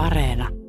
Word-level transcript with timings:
Areena. 0.00 0.59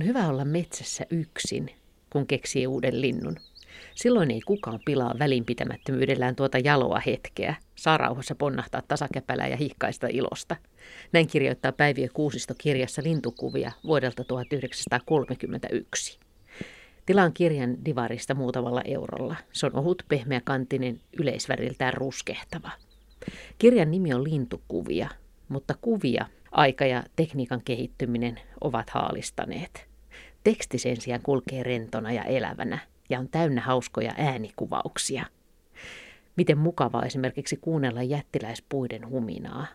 On 0.00 0.06
hyvä 0.06 0.28
olla 0.28 0.44
metsässä 0.44 1.06
yksin, 1.10 1.70
kun 2.10 2.26
keksii 2.26 2.66
uuden 2.66 3.00
linnun. 3.00 3.36
Silloin 3.94 4.30
ei 4.30 4.40
kukaan 4.40 4.80
pilaa 4.84 5.14
välinpitämättömyydellään 5.18 6.36
tuota 6.36 6.58
jaloa 6.58 7.00
hetkeä, 7.06 7.54
saa 7.74 7.96
rauhassa 7.96 8.34
ponnahtaa 8.34 8.82
tasakäpälää 8.88 9.48
ja 9.48 9.56
hihkaista 9.56 10.06
ilosta. 10.10 10.56
Näin 11.12 11.26
kirjoittaa 11.26 11.72
Päiviö 11.72 12.08
Kuusisto 12.14 12.54
kirjassa 12.58 13.02
lintukuvia 13.04 13.72
vuodelta 13.84 14.24
1931. 14.24 16.18
Tilaan 17.06 17.32
kirjan 17.32 17.84
divarista 17.84 18.34
muutamalla 18.34 18.82
eurolla. 18.84 19.36
Se 19.52 19.66
on 19.66 19.76
ohut, 19.76 20.02
pehmeä 20.08 20.40
kantinen, 20.44 21.00
yleisväriltään 21.18 21.94
ruskehtava. 21.94 22.70
Kirjan 23.58 23.90
nimi 23.90 24.14
on 24.14 24.24
Lintukuvia, 24.24 25.08
mutta 25.48 25.74
kuvia 25.80 26.26
aika 26.52 26.86
ja 26.86 27.02
tekniikan 27.16 27.62
kehittyminen 27.64 28.40
ovat 28.60 28.90
haalistaneet. 28.90 29.89
Teksti 30.44 30.78
sen 30.78 31.00
sijaan 31.00 31.22
kulkee 31.22 31.62
rentona 31.62 32.12
ja 32.12 32.24
elävänä 32.24 32.78
ja 33.10 33.18
on 33.18 33.28
täynnä 33.28 33.60
hauskoja 33.60 34.14
äänikuvauksia. 34.16 35.26
Miten 36.36 36.58
mukavaa 36.58 37.02
esimerkiksi 37.02 37.56
kuunnella 37.56 38.02
jättiläispuiden 38.02 39.10
huminaa 39.10 39.66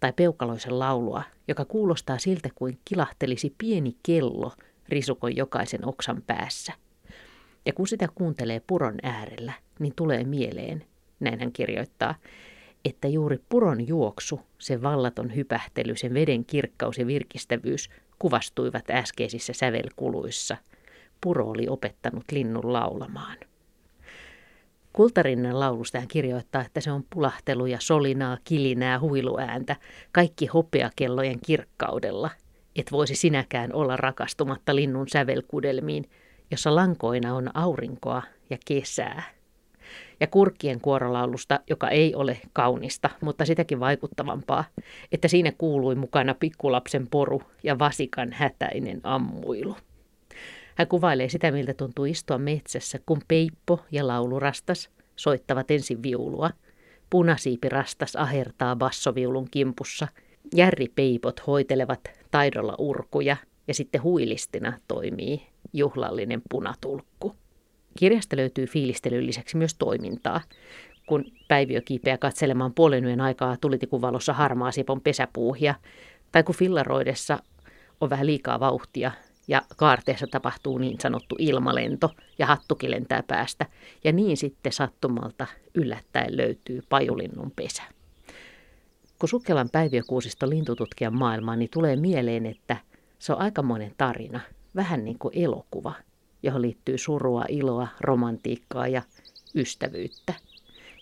tai 0.00 0.12
peukaloisen 0.12 0.78
laulua, 0.78 1.22
joka 1.48 1.64
kuulostaa 1.64 2.18
siltä 2.18 2.48
kuin 2.54 2.78
kilahtelisi 2.84 3.54
pieni 3.58 3.96
kello 4.02 4.52
risukon 4.88 5.36
jokaisen 5.36 5.88
oksan 5.88 6.22
päässä. 6.26 6.72
Ja 7.66 7.72
kun 7.72 7.88
sitä 7.88 8.08
kuuntelee 8.14 8.60
puron 8.66 8.94
äärellä, 9.02 9.52
niin 9.78 9.94
tulee 9.96 10.24
mieleen, 10.24 10.84
näin 11.20 11.40
hän 11.40 11.52
kirjoittaa, 11.52 12.14
että 12.84 13.08
juuri 13.08 13.38
puron 13.48 13.88
juoksu, 13.88 14.40
se 14.58 14.82
vallaton 14.82 15.34
hypähtely, 15.34 15.96
sen 15.96 16.14
veden 16.14 16.44
kirkkaus 16.44 16.98
ja 16.98 17.06
virkistävyys 17.06 17.90
kuvastuivat 18.18 18.90
äskeisissä 18.90 19.52
sävelkuluissa. 19.52 20.56
Puro 21.20 21.46
oli 21.46 21.68
opettanut 21.68 22.24
linnun 22.32 22.72
laulamaan. 22.72 23.36
Kultarinnan 24.92 25.60
laulusta 25.60 25.98
hän 25.98 26.08
kirjoittaa, 26.08 26.62
että 26.62 26.80
se 26.80 26.92
on 26.92 27.04
pulahteluja, 27.10 27.78
solinaa, 27.80 28.38
kilinää, 28.44 29.00
huiluääntä, 29.00 29.76
kaikki 30.12 30.46
hopeakellojen 30.46 31.40
kirkkaudella. 31.46 32.30
Et 32.76 32.92
voisi 32.92 33.14
sinäkään 33.14 33.72
olla 33.72 33.96
rakastumatta 33.96 34.74
linnun 34.74 35.08
sävelkudelmiin, 35.08 36.10
jossa 36.50 36.74
lankoina 36.74 37.34
on 37.34 37.50
aurinkoa 37.54 38.22
ja 38.50 38.58
kesää 38.66 39.33
ja 40.20 40.26
kurkkien 40.26 40.80
kuorolaulusta, 40.80 41.60
joka 41.70 41.88
ei 41.88 42.14
ole 42.14 42.40
kaunista, 42.52 43.10
mutta 43.20 43.44
sitäkin 43.44 43.80
vaikuttavampaa, 43.80 44.64
että 45.12 45.28
siinä 45.28 45.52
kuului 45.58 45.94
mukana 45.94 46.34
pikkulapsen 46.34 47.06
poru 47.10 47.42
ja 47.62 47.78
vasikan 47.78 48.32
hätäinen 48.32 49.00
ammuilu. 49.02 49.76
Hän 50.74 50.88
kuvailee 50.88 51.28
sitä, 51.28 51.50
miltä 51.50 51.74
tuntuu 51.74 52.04
istua 52.04 52.38
metsässä, 52.38 52.98
kun 53.06 53.20
peippo 53.28 53.80
ja 53.92 54.06
laulurastas 54.06 54.90
soittavat 55.16 55.70
ensin 55.70 56.02
viulua. 56.02 56.50
Punasiipirastas 57.10 58.16
ahertaa 58.16 58.76
bassoviulun 58.76 59.48
kimpussa. 59.50 60.08
Järripeipot 60.54 61.46
hoitelevat 61.46 62.00
taidolla 62.30 62.74
urkuja 62.78 63.36
ja 63.68 63.74
sitten 63.74 64.02
huilistina 64.02 64.72
toimii 64.88 65.46
juhlallinen 65.72 66.42
punatulkku. 66.50 67.36
Kirjasta 67.98 68.36
löytyy 68.36 68.66
fiilistelyn 68.66 69.26
lisäksi 69.26 69.56
myös 69.56 69.74
toimintaa. 69.74 70.40
Kun 71.06 71.24
Päiviö 71.48 71.80
kiipeää 71.80 72.18
katselemaan 72.18 72.74
puolen 72.74 73.04
yön 73.04 73.20
aikaa 73.20 73.56
tulitikun 73.60 74.00
valossa 74.00 74.32
harmaa 74.32 74.72
sipon 74.72 75.00
pesäpuuhia, 75.00 75.74
tai 76.32 76.42
kun 76.42 76.54
fillaroidessa 76.54 77.38
on 78.00 78.10
vähän 78.10 78.26
liikaa 78.26 78.60
vauhtia 78.60 79.12
ja 79.48 79.62
kaarteessa 79.76 80.26
tapahtuu 80.26 80.78
niin 80.78 81.00
sanottu 81.00 81.36
ilmalento 81.38 82.10
ja 82.38 82.46
hattukin 82.46 82.90
lentää 82.90 83.22
päästä, 83.22 83.66
ja 84.04 84.12
niin 84.12 84.36
sitten 84.36 84.72
sattumalta 84.72 85.46
yllättäen 85.74 86.36
löytyy 86.36 86.80
pajulinnun 86.88 87.52
pesä. 87.56 87.82
Kun 89.18 89.28
Sukkelan 89.28 89.70
päiviökuusisto 89.70 90.50
lintututkijan 90.50 91.18
maailmaan, 91.18 91.58
niin 91.58 91.70
tulee 91.70 91.96
mieleen, 91.96 92.46
että 92.46 92.76
se 93.18 93.32
on 93.32 93.40
aikamoinen 93.40 93.94
tarina, 93.96 94.40
vähän 94.76 95.04
niin 95.04 95.18
kuin 95.18 95.38
elokuva– 95.38 95.92
johon 96.44 96.62
liittyy 96.62 96.98
surua, 96.98 97.44
iloa, 97.48 97.88
romantiikkaa 98.00 98.88
ja 98.88 99.02
ystävyyttä. 99.54 100.34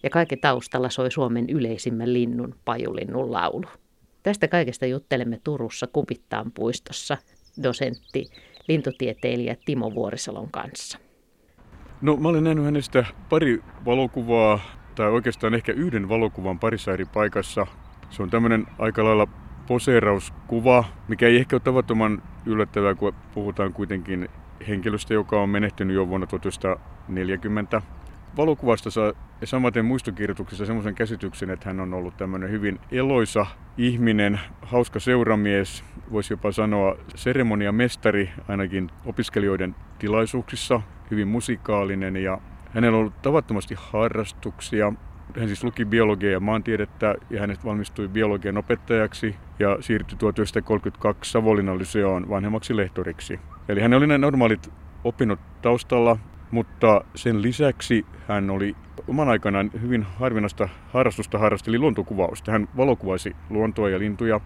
Ja 0.02 0.10
kaiken 0.10 0.38
taustalla 0.40 0.90
soi 0.90 1.10
Suomen 1.10 1.50
yleisimmän 1.50 2.12
linnun, 2.12 2.54
pajulinnun 2.64 3.32
laulu. 3.32 3.66
Tästä 4.22 4.48
kaikesta 4.48 4.86
juttelemme 4.86 5.40
Turussa 5.44 5.86
Kupittaan 5.86 6.52
puistossa 6.52 7.16
dosentti, 7.62 8.30
lintutieteilijä 8.68 9.56
Timo 9.64 9.94
Vuorisalon 9.94 10.50
kanssa. 10.50 10.98
No 12.00 12.16
mä 12.16 12.28
olen 12.28 12.44
nähnyt 12.44 12.64
hänestä 12.64 13.04
pari 13.28 13.62
valokuvaa, 13.84 14.60
tai 14.94 15.10
oikeastaan 15.10 15.54
ehkä 15.54 15.72
yhden 15.72 16.08
valokuvan 16.08 16.58
parissa 16.58 16.92
eri 16.92 17.04
paikassa. 17.04 17.66
Se 18.10 18.22
on 18.22 18.30
tämmöinen 18.30 18.66
aika 18.78 19.04
lailla 19.04 19.26
poseerauskuva, 19.68 20.84
mikä 21.08 21.26
ei 21.26 21.36
ehkä 21.36 21.56
ole 21.56 21.60
tavattoman 21.64 22.22
yllättävää, 22.46 22.94
kun 22.94 23.14
puhutaan 23.34 23.72
kuitenkin 23.72 24.28
henkilöstä, 24.68 25.14
joka 25.14 25.40
on 25.40 25.48
menehtynyt 25.48 25.96
jo 25.96 26.08
vuonna 26.08 26.26
1940. 26.26 27.82
Valokuvasta 28.36 28.90
saa 28.90 29.12
samaten 29.44 29.84
muistokirjoituksissa 29.84 30.66
semmoisen 30.66 30.94
käsityksen, 30.94 31.50
että 31.50 31.68
hän 31.68 31.80
on 31.80 31.94
ollut 31.94 32.16
tämmöinen 32.16 32.50
hyvin 32.50 32.80
eloisa 32.92 33.46
ihminen, 33.78 34.40
hauska 34.62 35.00
seuramies, 35.00 35.84
voisi 36.12 36.32
jopa 36.32 36.52
sanoa 36.52 36.96
seremoniamestari 37.14 38.30
ainakin 38.48 38.90
opiskelijoiden 39.06 39.74
tilaisuuksissa, 39.98 40.80
hyvin 41.10 41.28
musikaalinen 41.28 42.16
ja 42.16 42.38
hänellä 42.74 42.96
on 42.96 43.00
ollut 43.00 43.22
tavattomasti 43.22 43.74
harrastuksia. 43.78 44.92
Hän 45.38 45.48
siis 45.48 45.64
luki 45.64 45.84
biologiaa 45.84 46.32
ja 46.32 46.40
maantiedettä 46.40 47.14
ja 47.30 47.40
hänestä 47.40 47.64
valmistui 47.64 48.08
biologian 48.08 48.56
opettajaksi 48.56 49.36
ja 49.58 49.76
siirtyi 49.80 50.18
1932 50.18 51.30
Savonlinnan 51.30 51.78
lyseoon 51.78 52.28
vanhemmaksi 52.28 52.76
lehtoriksi. 52.76 53.40
Eli 53.68 53.80
hän 53.80 53.94
oli 53.94 54.06
ne 54.06 54.18
normaalit 54.18 54.72
opinnot 55.04 55.40
taustalla, 55.62 56.18
mutta 56.50 57.04
sen 57.14 57.42
lisäksi 57.42 58.06
hän 58.28 58.50
oli 58.50 58.76
oman 59.08 59.28
aikanaan 59.28 59.70
hyvin 59.80 60.02
harvinaista 60.02 60.68
harrastusta 60.92 61.38
harrasteli 61.38 61.78
luontokuvausta. 61.78 62.52
Hän 62.52 62.68
valokuvaisi 62.76 63.36
luontoa 63.50 63.90
ja 63.90 63.98
lintuja. 63.98 64.40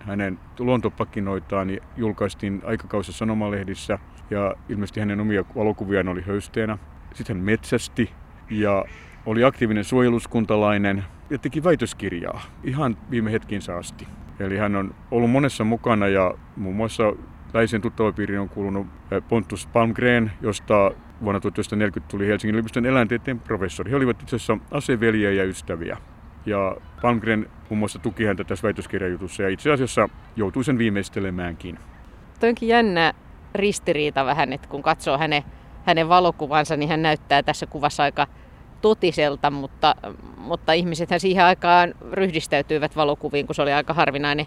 Hänen 0.00 0.38
luontopakinoitaan 0.58 1.68
julkaistiin 1.96 2.62
aikakausissa 2.64 3.18
sanomalehdissä 3.18 3.98
ja 4.30 4.54
ilmeisesti 4.68 5.00
hänen 5.00 5.20
omia 5.20 5.44
valokuviaan 5.56 6.08
oli 6.08 6.22
höysteenä. 6.22 6.78
Sitten 7.14 7.36
hän 7.36 7.44
metsästi 7.44 8.12
ja 8.50 8.84
oli 9.26 9.44
aktiivinen 9.44 9.84
suojeluskuntalainen 9.84 11.04
ja 11.30 11.38
teki 11.38 11.64
väitöskirjaa 11.64 12.42
ihan 12.64 12.96
viime 13.10 13.32
hetkiin 13.32 13.62
asti. 13.78 14.06
Eli 14.40 14.56
hän 14.56 14.76
on 14.76 14.94
ollut 15.10 15.30
monessa 15.30 15.64
mukana 15.64 16.08
ja 16.08 16.34
muun 16.56 16.76
muassa 16.76 17.12
Läisen 17.54 17.80
tuttavapiiriin 17.80 18.40
on 18.40 18.48
kuulunut 18.48 18.86
Pontus 19.28 19.66
Palmgren, 19.66 20.32
josta 20.40 20.90
vuonna 21.24 21.40
1940 21.40 22.10
tuli 22.10 22.26
Helsingin 22.26 22.54
yliopiston 22.54 22.86
eläintieteen 22.86 23.40
professori. 23.40 23.90
He 23.90 23.96
olivat 23.96 24.22
itse 24.22 24.36
asiassa 24.36 24.58
aseveljiä 24.70 25.32
ja 25.32 25.44
ystäviä. 25.44 25.96
Ja 26.46 26.76
Palmgren 27.02 27.50
muun 27.68 27.78
muassa 27.78 27.98
tuki 27.98 28.24
häntä 28.24 28.44
tässä 28.44 28.62
väitöskirjajutussa 28.62 29.42
ja 29.42 29.48
itse 29.48 29.72
asiassa 29.72 30.08
joutui 30.36 30.64
sen 30.64 30.78
viimeistelemäänkin. 30.78 31.78
Toi 32.40 32.48
onkin 32.48 32.68
jännä 32.68 33.12
ristiriita 33.54 34.24
vähän, 34.24 34.52
että 34.52 34.68
kun 34.68 34.82
katsoo 34.82 35.18
hänen, 35.18 35.42
hänen 35.84 36.08
valokuvansa, 36.08 36.76
niin 36.76 36.88
hän 36.88 37.02
näyttää 37.02 37.42
tässä 37.42 37.66
kuvassa 37.66 38.02
aika 38.02 38.26
totiselta, 38.82 39.50
mutta, 39.50 39.94
mutta 40.36 40.72
ihmisethän 40.72 41.20
siihen 41.20 41.44
aikaan 41.44 41.94
ryhdistäytyivät 42.12 42.96
valokuviin, 42.96 43.46
kun 43.46 43.54
se 43.54 43.62
oli 43.62 43.72
aika 43.72 43.94
harvinainen 43.94 44.46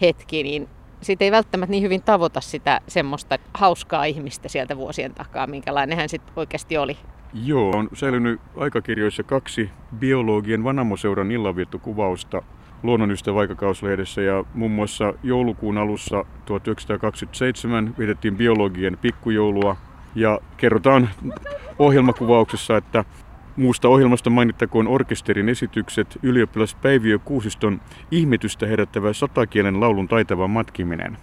hetki, 0.00 0.42
niin 0.42 0.68
siitä 1.00 1.24
ei 1.24 1.30
välttämättä 1.30 1.70
niin 1.70 1.82
hyvin 1.82 2.02
tavoita 2.02 2.40
sitä 2.40 2.80
semmoista 2.88 3.38
hauskaa 3.54 4.04
ihmistä 4.04 4.48
sieltä 4.48 4.76
vuosien 4.76 5.14
takaa, 5.14 5.46
minkälainen 5.46 5.98
hän 5.98 6.08
sitten 6.08 6.32
oikeasti 6.36 6.78
oli. 6.78 6.96
Joo, 7.44 7.70
on 7.70 7.88
säilynyt 7.94 8.40
aikakirjoissa 8.56 9.22
kaksi 9.22 9.70
biologien 9.98 10.64
Vanamoseuran 10.64 11.32
illanviettokuvausta 11.32 12.42
luonnonystävä 12.82 13.40
aikakauslehdessä 13.40 14.22
ja 14.22 14.44
muun 14.54 14.70
muassa 14.70 15.14
joulukuun 15.22 15.78
alussa 15.78 16.24
1927 16.46 17.94
vietettiin 17.98 18.36
biologien 18.36 18.98
pikkujoulua 19.02 19.76
ja 20.14 20.38
kerrotaan 20.56 21.10
ohjelmakuvauksessa, 21.78 22.76
että 22.76 23.04
Muusta 23.56 23.88
ohjelmasta 23.88 24.30
mainittakoon 24.30 24.88
orkesterin 24.88 25.48
esitykset, 25.48 26.18
ylioppilas 26.22 26.74
Päiviö 26.74 27.18
Kuusiston 27.18 27.80
ihmetystä 28.10 28.66
herättävä 28.66 29.12
satakielen 29.12 29.80
laulun 29.80 30.08
taitava 30.08 30.48
matkiminen. 30.48 31.16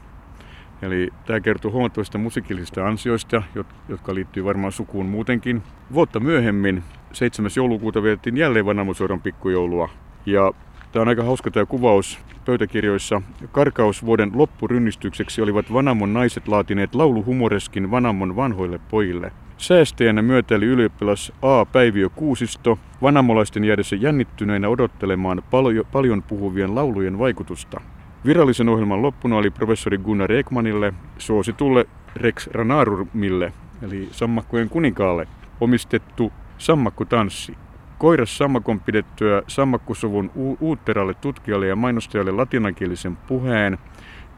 Eli 0.82 1.10
tämä 1.26 1.40
kertoo 1.40 1.72
huomattavista 1.72 2.18
musiikillisista 2.18 2.88
ansioista, 2.88 3.44
jotka 3.90 4.16
liittyy 4.16 4.46
varmaan 4.46 4.72
sukuun 4.72 5.06
muutenkin. 5.06 5.64
Vuotta 5.94 6.20
myöhemmin, 6.20 6.84
7. 7.14 7.52
joulukuuta 7.56 8.04
vietettiin 8.04 8.38
jälleen 8.38 8.66
Vanamosoidon 8.66 9.22
pikkujoulua. 9.22 9.90
Ja 10.26 10.52
tämä 10.92 11.02
on 11.02 11.08
aika 11.08 11.24
hauska 11.24 11.52
tämä 11.52 11.66
kuvaus 11.66 12.20
pöytäkirjoissa. 12.46 13.22
Karkausvuoden 13.52 14.32
loppurynnistykseksi 14.34 15.42
olivat 15.42 15.74
Vanamon 15.74 16.14
naiset 16.14 16.48
laatineet 16.48 16.96
lauluhumoreskin 16.96 17.92
Vanamon 17.92 18.36
vanhoille 18.36 18.80
pojille. 18.90 19.32
Säästäjänä 19.62 20.22
myötäili 20.22 20.66
ylioppilas 20.66 21.32
A. 21.42 21.66
Päiviö 21.66 22.10
Kuusisto, 22.10 22.80
vanamolaisten 23.02 23.64
jäädessä 23.64 23.96
jännittyneinä 23.96 24.70
odottelemaan 24.70 25.44
paljon, 25.52 25.86
paljon 25.92 26.24
puhuvien 26.24 26.76
laulujen 26.76 27.20
vaikutusta. 27.20 27.82
Virallisen 28.26 28.70
ohjelman 28.70 29.02
loppuna 29.02 29.38
oli 29.38 29.50
professori 29.50 29.98
Gunnar 29.98 30.32
Ekmanille, 30.32 30.94
suositulle 31.18 31.86
Rex 32.16 32.48
Ranarumille, 32.48 33.54
eli 33.82 34.08
sammakkojen 34.12 34.70
kuninkaalle, 34.70 35.28
omistettu 35.60 36.32
sammakkutanssi. 36.58 37.58
Koiras 37.98 38.38
sammakon 38.38 38.80
pidettyä 38.80 39.42
sammakkusuvun 39.48 40.32
u- 40.36 40.58
uutteralle 40.60 41.14
tutkijalle 41.14 41.68
ja 41.68 41.76
mainostajalle 41.76 42.32
latinankielisen 42.32 43.16
puheen, 43.16 43.78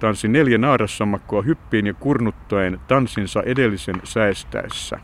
tanssi 0.03 0.27
neljä 0.27 0.57
naarassammakkoa 0.57 1.41
hyppiin 1.41 1.87
ja 1.87 1.93
kurnuttaen 1.93 2.79
tanssinsa 2.87 3.43
edellisen 3.43 3.95
säästäessä. 4.03 4.99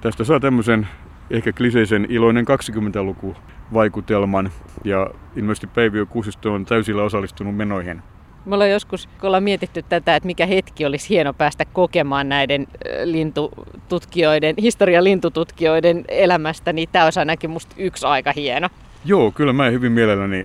Tästä 0.00 0.24
saa 0.24 0.40
tämmöisen 0.40 0.88
ehkä 1.30 1.52
kliseisen 1.52 2.06
iloinen 2.08 2.44
20-luku 2.48 3.36
vaikutelman 3.74 4.50
ja 4.84 5.10
ilmeisesti 5.36 5.66
Päiviö 5.66 6.06
Kuusisto 6.06 6.52
on 6.52 6.64
täysillä 6.64 7.02
osallistunut 7.02 7.56
menoihin. 7.56 8.02
Me 8.44 8.54
ollaan 8.54 8.70
joskus, 8.70 9.06
kun 9.06 9.26
ollaan 9.26 9.42
mietitty 9.42 9.82
tätä, 9.82 10.16
että 10.16 10.26
mikä 10.26 10.46
hetki 10.46 10.86
olisi 10.86 11.08
hieno 11.08 11.32
päästä 11.32 11.64
kokemaan 11.64 12.28
näiden 12.28 12.66
lintututkijoiden, 13.04 14.54
historian 14.62 15.04
lintututkijoiden 15.04 16.04
elämästä, 16.08 16.72
niin 16.72 16.88
tämä 16.92 17.04
olisi 17.04 17.18
ainakin 17.18 17.50
musta 17.50 17.74
yksi 17.78 18.06
aika 18.06 18.32
hieno. 18.32 18.68
Joo, 19.04 19.32
kyllä 19.32 19.52
mä 19.52 19.70
hyvin 19.70 19.92
mielelläni 19.92 20.44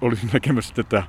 olisin 0.00 0.30
näkemässä 0.32 0.74
tätä 0.74 1.02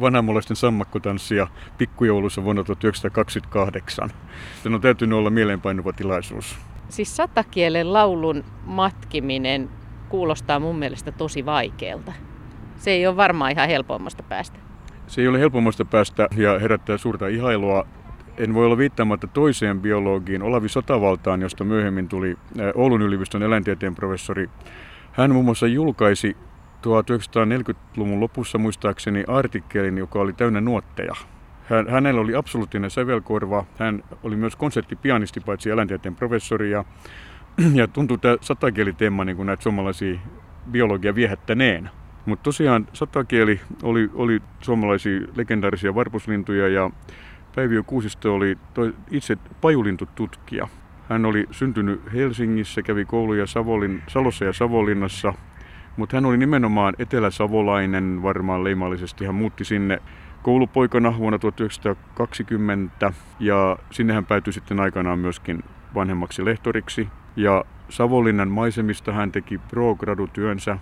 vanhamolaisten 0.00 0.56
sammakkotanssia 0.56 1.46
pikkujoulussa 1.78 2.44
vuonna 2.44 2.64
1928. 2.64 4.10
Se 4.62 4.68
on 4.68 4.80
täytynyt 4.80 5.18
olla 5.18 5.30
mieleenpainuva 5.30 5.92
tilaisuus. 5.92 6.58
Siis 6.88 7.16
satakielen 7.16 7.92
laulun 7.92 8.44
matkiminen 8.64 9.68
kuulostaa 10.08 10.60
mun 10.60 10.78
mielestä 10.78 11.12
tosi 11.12 11.46
vaikealta. 11.46 12.12
Se 12.76 12.90
ei 12.90 13.06
ole 13.06 13.16
varmaan 13.16 13.52
ihan 13.52 13.68
helpommasta 13.68 14.22
päästä. 14.22 14.58
Se 15.06 15.20
ei 15.20 15.28
ole 15.28 15.40
helpommasta 15.40 15.84
päästä 15.84 16.28
ja 16.36 16.58
herättää 16.58 16.98
suurta 16.98 17.28
ihailua. 17.28 17.86
En 18.38 18.54
voi 18.54 18.66
olla 18.66 18.78
viittaamatta 18.78 19.26
toiseen 19.26 19.80
biologiin, 19.80 20.42
Olavi 20.42 20.68
Sotavaltaan, 20.68 21.42
josta 21.42 21.64
myöhemmin 21.64 22.08
tuli 22.08 22.36
Oulun 22.74 23.02
yliopiston 23.02 23.42
eläintieteen 23.42 23.94
professori. 23.94 24.50
Hän 25.12 25.32
muun 25.32 25.44
muassa 25.44 25.66
julkaisi 25.66 26.36
1940-luvun 26.82 28.20
lopussa 28.20 28.58
muistaakseni 28.58 29.24
artikkelin, 29.28 29.98
joka 29.98 30.18
oli 30.18 30.32
täynnä 30.32 30.60
nuotteja. 30.60 31.14
Hän, 31.64 31.88
hänellä 31.88 32.20
oli 32.20 32.34
absoluuttinen 32.34 32.90
sävelkorva. 32.90 33.64
Hän 33.78 34.02
oli 34.22 34.36
myös 34.36 34.56
konserttipianisti, 34.56 35.40
paitsi 35.40 35.70
eläintieteen 35.70 36.16
professori. 36.16 36.70
Ja, 36.70 36.84
ja 37.74 37.88
tuntuu 37.88 38.18
tämä 38.18 38.36
satakieliteema 38.40 39.24
niin 39.24 39.36
kuin 39.36 39.46
näitä 39.46 39.62
suomalaisia 39.62 40.18
biologia 40.70 41.14
viehättäneen. 41.14 41.90
Mutta 42.26 42.42
tosiaan 42.42 42.88
satakieli 42.92 43.60
oli, 43.82 44.10
oli 44.14 44.42
suomalaisia 44.60 45.20
legendaarisia 45.36 45.94
varpuslintuja 45.94 46.68
ja 46.68 46.90
Päiviö 47.54 47.82
Kuusisto 47.82 48.34
oli 48.34 48.58
toi 48.74 48.94
itse 49.10 49.36
pajulintututkija. 49.60 50.68
Hän 51.08 51.24
oli 51.24 51.46
syntynyt 51.50 52.12
Helsingissä, 52.12 52.82
kävi 52.82 53.04
kouluja 53.04 53.46
Savolin, 53.46 54.02
Salossa 54.08 54.44
ja 54.44 54.52
Savonlinnassa, 54.52 55.34
mutta 55.96 56.16
hän 56.16 56.26
oli 56.26 56.36
nimenomaan 56.36 56.94
eteläsavolainen 56.98 58.22
varmaan 58.22 58.64
leimallisesti. 58.64 59.24
Hän 59.24 59.34
muutti 59.34 59.64
sinne 59.64 59.98
koulupoikana 60.42 61.18
vuonna 61.18 61.38
1920 61.38 63.12
ja 63.40 63.76
sinne 63.90 64.12
hän 64.12 64.26
päätyi 64.26 64.52
sitten 64.52 64.80
aikanaan 64.80 65.18
myöskin 65.18 65.64
vanhemmaksi 65.94 66.44
lehtoriksi. 66.44 67.08
Ja 67.36 67.64
Savonlinnan 67.88 68.50
maisemista 68.50 69.12
hän 69.12 69.32
teki 69.32 69.58
pro-gradutyönsä 69.58 70.78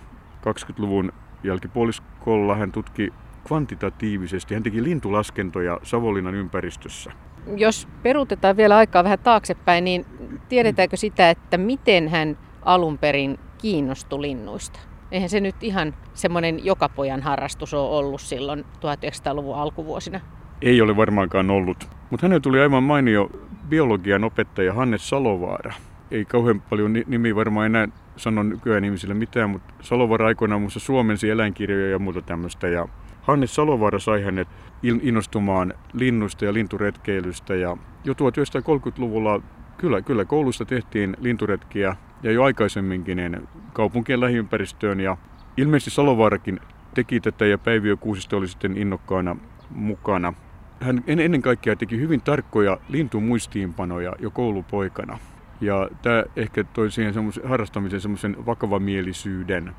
20-luvun 0.47 1.11
jälkipuoliskolla. 1.43 2.55
Hän 2.55 2.71
tutki 2.71 3.13
kvantitatiivisesti. 3.47 4.53
Hän 4.53 4.63
teki 4.63 4.83
lintulaskentoja 4.83 5.79
Savonlinnan 5.83 6.35
ympäristössä. 6.35 7.11
Jos 7.57 7.87
peruutetaan 8.03 8.57
vielä 8.57 8.77
aikaa 8.77 9.03
vähän 9.03 9.19
taaksepäin, 9.19 9.83
niin 9.83 10.05
tiedetäänkö 10.49 10.97
sitä, 10.97 11.29
että 11.29 11.57
miten 11.57 12.07
hän 12.09 12.37
alun 12.61 12.97
perin 12.97 13.39
kiinnostui 13.57 14.21
linnuista? 14.21 14.79
Eihän 15.11 15.29
se 15.29 15.39
nyt 15.39 15.63
ihan 15.63 15.93
semmoinen 16.13 16.65
jokapojan 16.65 17.21
harrastus 17.21 17.73
ole 17.73 17.97
ollut 17.97 18.21
silloin 18.21 18.59
1900-luvun 18.59 19.55
alkuvuosina. 19.55 20.19
Ei 20.61 20.81
ole 20.81 20.95
varmaankaan 20.95 21.49
ollut. 21.49 21.87
Mutta 22.09 22.25
hänelle 22.25 22.39
tuli 22.39 22.59
aivan 22.59 22.83
mainio 22.83 23.29
biologian 23.69 24.23
opettaja 24.23 24.73
Hannes 24.73 25.09
Salovaara. 25.09 25.73
Ei 26.11 26.25
kauhean 26.25 26.61
paljon 26.61 26.93
nimi 27.07 27.35
varmaan 27.35 27.65
enää 27.65 27.87
sano 28.17 28.43
nykyään 28.43 28.83
ihmisille 28.83 29.13
mitään, 29.13 29.49
mutta 29.49 29.73
Salovaara 29.81 30.27
aikoinaan 30.27 30.61
muussa 30.61 30.79
suomensi 30.79 31.29
eläinkirjoja 31.29 31.89
ja 31.89 31.99
muuta 31.99 32.21
tämmöistä. 32.21 32.67
Ja 32.67 32.87
Hannes 33.21 33.55
Salovaara 33.55 33.99
sai 33.99 34.23
hänet 34.23 34.47
innostumaan 34.83 35.73
linnuista 35.93 36.45
ja 36.45 36.53
linturetkeilystä. 36.53 37.55
Ja 37.55 37.77
jo 38.03 38.13
1930-luvulla 38.13 39.41
kyllä, 39.77 40.01
kyllä 40.01 40.25
koulussa 40.25 40.65
tehtiin 40.65 41.17
linturetkiä 41.19 41.95
ja 42.23 42.31
jo 42.31 42.43
aikaisemminkin 42.43 43.17
niin 43.17 43.47
kaupunkien 43.73 44.19
lähiympäristöön. 44.19 44.99
Ja 44.99 45.17
ilmeisesti 45.57 45.91
Salovaarakin 45.91 46.59
teki 46.93 47.19
tätä 47.19 47.45
ja 47.45 47.57
Päiviö 47.57 47.97
Kuusisto 47.97 48.37
oli 48.37 48.47
sitten 48.47 48.77
innokkaana 48.77 49.35
mukana. 49.69 50.33
Hän 50.81 51.03
ennen 51.07 51.41
kaikkea 51.41 51.75
teki 51.75 51.99
hyvin 51.99 52.21
tarkkoja 52.21 52.77
lintumuistiinpanoja 52.89 54.13
jo 54.19 54.31
koulupoikana. 54.31 55.19
Ja 55.61 55.89
tämä 56.01 56.23
ehkä 56.35 56.63
toi 56.63 56.91
siihen 56.91 57.13
harrastamisen 57.43 58.01
semmoisen 58.01 58.45
vakavamielisyyden. 58.45 59.75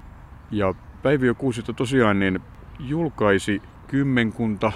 Ja 0.51 0.75
Päiviö 1.03 1.35
Kuusisto 1.35 1.73
tosiaan 1.73 2.19
niin 2.19 2.41
julkaisi 2.79 3.63
kymmenkunta 3.87 4.73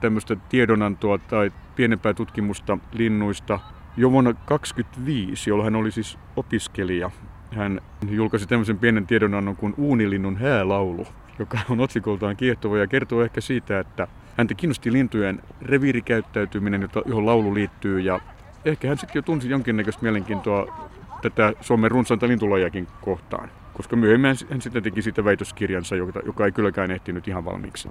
tämmöistä 0.00 0.36
tiedonantoa 0.48 1.18
tai 1.18 1.52
pienempää 1.76 2.14
tutkimusta 2.14 2.78
linnuista 2.92 3.60
jo 3.96 4.12
vuonna 4.12 4.30
1925, 4.32 5.50
jolloin 5.50 5.64
hän 5.64 5.76
oli 5.76 5.90
siis 5.90 6.18
opiskelija. 6.36 7.10
Hän 7.56 7.80
julkaisi 8.10 8.46
tämmöisen 8.46 8.78
pienen 8.78 9.06
tiedonannon 9.06 9.56
kuin 9.56 9.74
Uunilinnun 9.76 10.36
häälaulu, 10.36 11.06
joka 11.38 11.58
on 11.70 11.80
otsikoltaan 11.80 12.36
kiehtova 12.36 12.78
ja 12.78 12.86
kertoo 12.86 13.22
ehkä 13.22 13.40
siitä, 13.40 13.78
että 13.78 14.08
häntä 14.36 14.54
kiinnosti 14.54 14.92
lintujen 14.92 15.42
reviirikäyttäytyminen, 15.62 16.88
johon 17.06 17.26
laulu 17.26 17.54
liittyy 17.54 18.00
ja 18.00 18.20
ehkä 18.64 18.88
hän 18.88 18.98
sitten 18.98 19.18
jo 19.18 19.22
tunsi 19.22 19.50
jonkinnäköistä 19.50 20.02
mielenkiintoa 20.02 20.88
tätä 21.22 21.52
Suomen 21.60 21.90
runsainta 21.90 22.28
lintulajakin 22.28 22.88
kohtaan 23.00 23.50
koska 23.78 23.96
myöhemmin 23.96 24.36
hän 24.50 24.60
sitten 24.62 24.82
teki 24.82 25.02
siitä 25.02 25.24
väitöskirjansa, 25.24 25.96
joka, 25.96 26.20
joka 26.26 26.44
ei 26.44 26.52
kylläkään 26.52 26.90
ehtinyt 26.90 27.28
ihan 27.28 27.44
valmiiksi. 27.44 27.88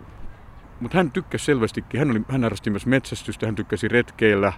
Mutta 0.79 0.97
hän 0.97 1.11
tykkäsi 1.11 1.45
selvästikin, 1.45 1.99
hän, 1.99 2.11
oli, 2.11 2.21
hän 2.29 2.43
harrasti 2.43 2.69
myös 2.69 2.85
metsästystä, 2.85 3.45
hän 3.45 3.55
tykkäsi 3.55 3.87
retkeillä. 3.87 4.53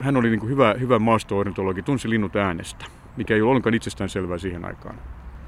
Hän 0.00 0.16
oli 0.16 0.30
niin 0.30 0.40
kuin 0.40 0.50
hyvä, 0.50 0.74
hyvä 0.80 0.98
maasto-ornitologi, 0.98 1.82
tunsi 1.82 2.10
linnut 2.10 2.36
äänestä, 2.36 2.84
mikä 3.16 3.34
ei 3.34 3.40
ollut 3.40 3.50
ollenkaan 3.50 3.74
itsestään 3.74 4.10
selvää 4.10 4.38
siihen 4.38 4.64
aikaan. 4.64 4.94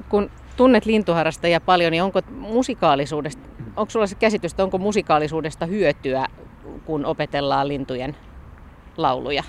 Kun 0.08 0.30
tunnet 0.56 0.86
lintuharrastajia 0.86 1.60
paljon, 1.60 1.90
niin 1.90 2.02
onko 2.02 2.20
musikaalisuudesta, 2.30 3.48
onko 3.76 3.90
sulla 3.90 4.06
se 4.06 4.14
käsitys, 4.14 4.52
että 4.52 4.64
onko 4.64 4.78
musikaalisuudesta 4.78 5.66
hyötyä, 5.66 6.26
kun 6.84 7.06
opetellaan 7.06 7.68
lintujen 7.68 8.16
lauluja? 8.96 9.42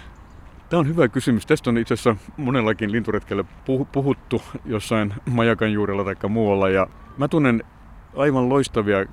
Tämä 0.69 0.79
on 0.79 0.87
hyvä 0.87 1.07
kysymys. 1.07 1.45
Tästä 1.45 1.69
on 1.69 1.77
itse 1.77 1.93
asiassa 1.93 2.15
monellakin 2.37 2.91
linturetkellä 2.91 3.43
puhuttu 3.91 4.41
jossain 4.65 5.13
majakan 5.25 5.73
juurella 5.73 6.03
tai 6.03 6.29
muualla. 6.29 6.69
Ja 6.69 6.87
mä 7.17 7.27
tunnen 7.27 7.63
aivan 8.15 8.49
loistavia 8.49 9.05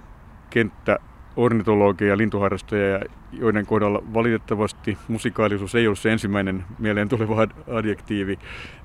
kenttä 0.50 0.99
ornitologeja 1.37 2.11
ja 2.11 2.16
lintuharrastajia, 2.16 3.00
joiden 3.32 3.66
kohdalla 3.66 4.02
valitettavasti 4.14 4.99
musikaalisuus 5.09 5.75
ei 5.75 5.87
ole 5.87 5.97
se 5.97 6.12
ensimmäinen 6.12 6.64
mieleen 6.78 7.09
tuleva 7.09 7.47
adjektiivi. 7.73 8.38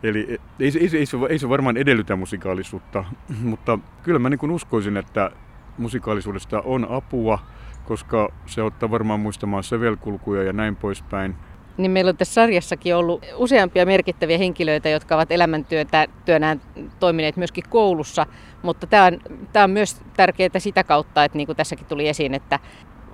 Eli 0.03 0.19
ei, 0.19 0.39
ei, 0.59 0.71
ei, 0.81 0.89
ei, 0.97 1.05
se, 1.05 1.17
ei 1.29 1.39
se 1.39 1.49
varmaan 1.49 1.77
edellytä 1.77 2.15
musikaalisuutta, 2.15 3.03
mutta 3.43 3.79
kyllä 4.03 4.19
mä 4.19 4.29
niin 4.29 4.51
uskoisin, 4.51 4.97
että 4.97 5.31
musikaalisuudesta 5.77 6.61
on 6.61 6.87
apua, 6.89 7.39
koska 7.85 8.33
se 8.45 8.63
ottaa 8.63 8.91
varmaan 8.91 9.19
muistamaan 9.19 9.63
sävelkulkuja 9.63 10.43
ja 10.43 10.53
näin 10.53 10.75
poispäin. 10.75 11.35
Niin 11.77 11.91
meillä 11.91 12.09
on 12.09 12.17
tässä 12.17 12.33
sarjassakin 12.33 12.95
ollut 12.95 13.25
useampia 13.35 13.85
merkittäviä 13.85 14.37
henkilöitä, 14.37 14.89
jotka 14.89 15.15
ovat 15.15 15.31
elämäntyönään 15.31 16.61
toimineet 16.99 17.37
myöskin 17.37 17.63
koulussa, 17.69 18.25
mutta 18.61 18.87
tämä 18.87 19.05
on, 19.05 19.19
tämä 19.53 19.63
on 19.63 19.71
myös 19.71 20.01
tärkeää 20.17 20.49
sitä 20.59 20.83
kautta, 20.83 21.23
että 21.23 21.37
niin 21.37 21.45
kuin 21.45 21.55
tässäkin 21.55 21.85
tuli 21.85 22.07
esiin, 22.07 22.33
että 22.33 22.59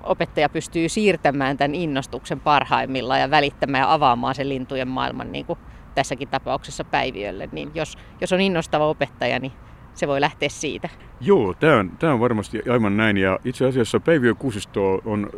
opettaja 0.02 0.48
pystyy 0.48 0.88
siirtämään 0.88 1.56
tämän 1.56 1.74
innostuksen 1.74 2.40
parhaimmillaan 2.40 3.20
ja 3.20 3.30
välittämään 3.30 3.82
ja 3.82 3.92
avaamaan 3.92 4.34
sen 4.34 4.48
lintujen 4.48 4.88
maailman, 4.88 5.32
niin 5.32 5.46
kuin 5.46 5.58
tässäkin 5.94 6.28
tapauksessa 6.28 6.84
Päiviölle. 6.84 7.48
Niin 7.52 7.70
jos, 7.74 7.98
jos 8.20 8.32
on 8.32 8.40
innostava 8.40 8.86
opettaja, 8.86 9.38
niin 9.38 9.52
se 9.94 10.08
voi 10.08 10.20
lähteä 10.20 10.48
siitä. 10.48 10.88
Joo, 11.20 11.54
tämä 11.54 11.76
on, 11.76 11.90
tämä 11.98 12.12
on 12.12 12.20
varmasti 12.20 12.62
aivan 12.70 12.96
näin. 12.96 13.16
Ja 13.16 13.38
itse 13.44 13.66
asiassa 13.66 14.00
Päiviö 14.00 14.34
Kuusisto 14.34 15.00
on 15.04 15.30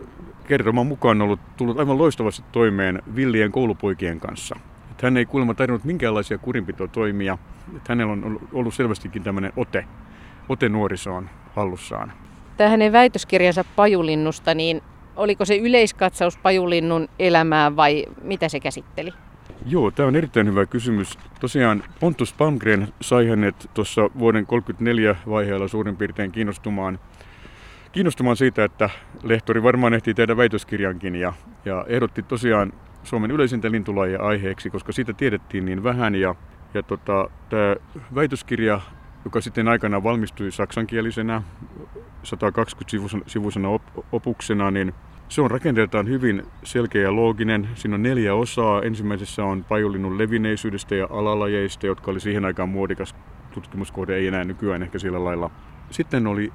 kertoman 0.46 0.86
mukaan 0.86 1.22
ollut 1.22 1.40
tullut 1.56 1.78
aivan 1.78 1.98
loistavasti 1.98 2.44
toimeen 2.52 3.02
villien 3.16 3.52
koulupoikien 3.52 4.20
kanssa. 4.20 4.56
Että 4.90 5.06
hän 5.06 5.16
ei 5.16 5.26
kuulemma 5.26 5.54
tarvinnut 5.54 5.84
minkäänlaisia 5.84 6.38
kurinpitotoimia. 6.38 7.38
Että 7.76 7.92
hänellä 7.92 8.12
on 8.12 8.40
ollut 8.52 8.74
selvästikin 8.74 9.22
tämmöinen 9.22 9.52
ote, 9.56 9.84
ote 10.48 10.68
nuorisoon 10.68 11.30
hallussaan. 11.54 12.12
Tämä 12.56 12.70
hänen 12.70 12.92
väitöskirjansa 12.92 13.64
pajulinnusta, 13.76 14.54
niin 14.54 14.82
oliko 15.16 15.44
se 15.44 15.56
yleiskatsaus 15.56 16.36
pajulinnun 16.36 17.08
elämää 17.18 17.76
vai 17.76 18.04
mitä 18.22 18.48
se 18.48 18.60
käsitteli? 18.60 19.12
Joo, 19.66 19.90
tämä 19.90 20.08
on 20.08 20.16
erittäin 20.16 20.46
hyvä 20.46 20.66
kysymys. 20.66 21.18
Tosiaan 21.40 21.82
Pontus 22.00 22.32
Palmgren 22.32 22.88
sai 23.00 23.26
hänet 23.28 23.70
tuossa 23.74 24.02
vuoden 24.02 24.46
1934 24.46 25.16
vaiheella 25.28 25.68
suurin 25.68 25.96
piirtein 25.96 26.32
kiinnostumaan, 26.32 26.98
kiinnostumaan 27.96 28.36
siitä, 28.36 28.64
että 28.64 28.90
lehtori 29.22 29.62
varmaan 29.62 29.94
ehtii 29.94 30.14
tehdä 30.14 30.36
väitöskirjankin 30.36 31.16
ja, 31.16 31.32
ja 31.64 31.84
ehdotti 31.88 32.22
tosiaan 32.22 32.72
Suomen 33.02 33.30
yleisintä 33.30 33.70
lintulajia 33.70 34.22
aiheeksi, 34.22 34.70
koska 34.70 34.92
siitä 34.92 35.12
tiedettiin 35.12 35.64
niin 35.64 35.84
vähän. 35.84 36.14
Ja, 36.14 36.34
ja 36.74 36.82
tota, 36.82 37.30
tämä 37.48 37.76
väitöskirja, 38.14 38.80
joka 39.24 39.40
sitten 39.40 39.68
aikanaan 39.68 40.02
valmistui 40.02 40.52
saksankielisenä 40.52 41.42
120-sivuisena 42.24 43.68
op- 43.68 44.04
opuksena, 44.12 44.70
niin 44.70 44.94
se 45.28 45.40
on 45.40 45.50
rakenteeltaan 45.50 46.08
hyvin 46.08 46.42
selkeä 46.64 47.02
ja 47.02 47.16
looginen. 47.16 47.68
Siinä 47.74 47.94
on 47.94 48.02
neljä 48.02 48.34
osaa. 48.34 48.82
Ensimmäisessä 48.82 49.44
on 49.44 49.64
pajulinnun 49.64 50.18
levinneisyydestä 50.18 50.94
ja 50.94 51.06
alalajeista, 51.10 51.86
jotka 51.86 52.10
oli 52.10 52.20
siihen 52.20 52.44
aikaan 52.44 52.68
muodikas 52.68 53.14
tutkimuskohde, 53.50 54.16
ei 54.16 54.26
enää 54.26 54.44
nykyään 54.44 54.82
ehkä 54.82 54.98
sillä 54.98 55.24
lailla. 55.24 55.50
Sitten 55.90 56.26
oli 56.26 56.52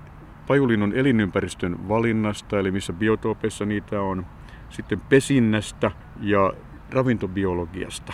pajulinnun 0.48 0.94
elinympäristön 0.94 1.88
valinnasta, 1.90 2.60
eli 2.60 2.72
missä 2.72 2.94
biotoopeissa 2.94 3.66
niitä 3.66 4.02
on. 4.02 4.26
Sitten 4.70 5.02
pesinnästä 5.10 5.92
ja 6.22 6.54
ravintobiologiasta. 6.92 8.14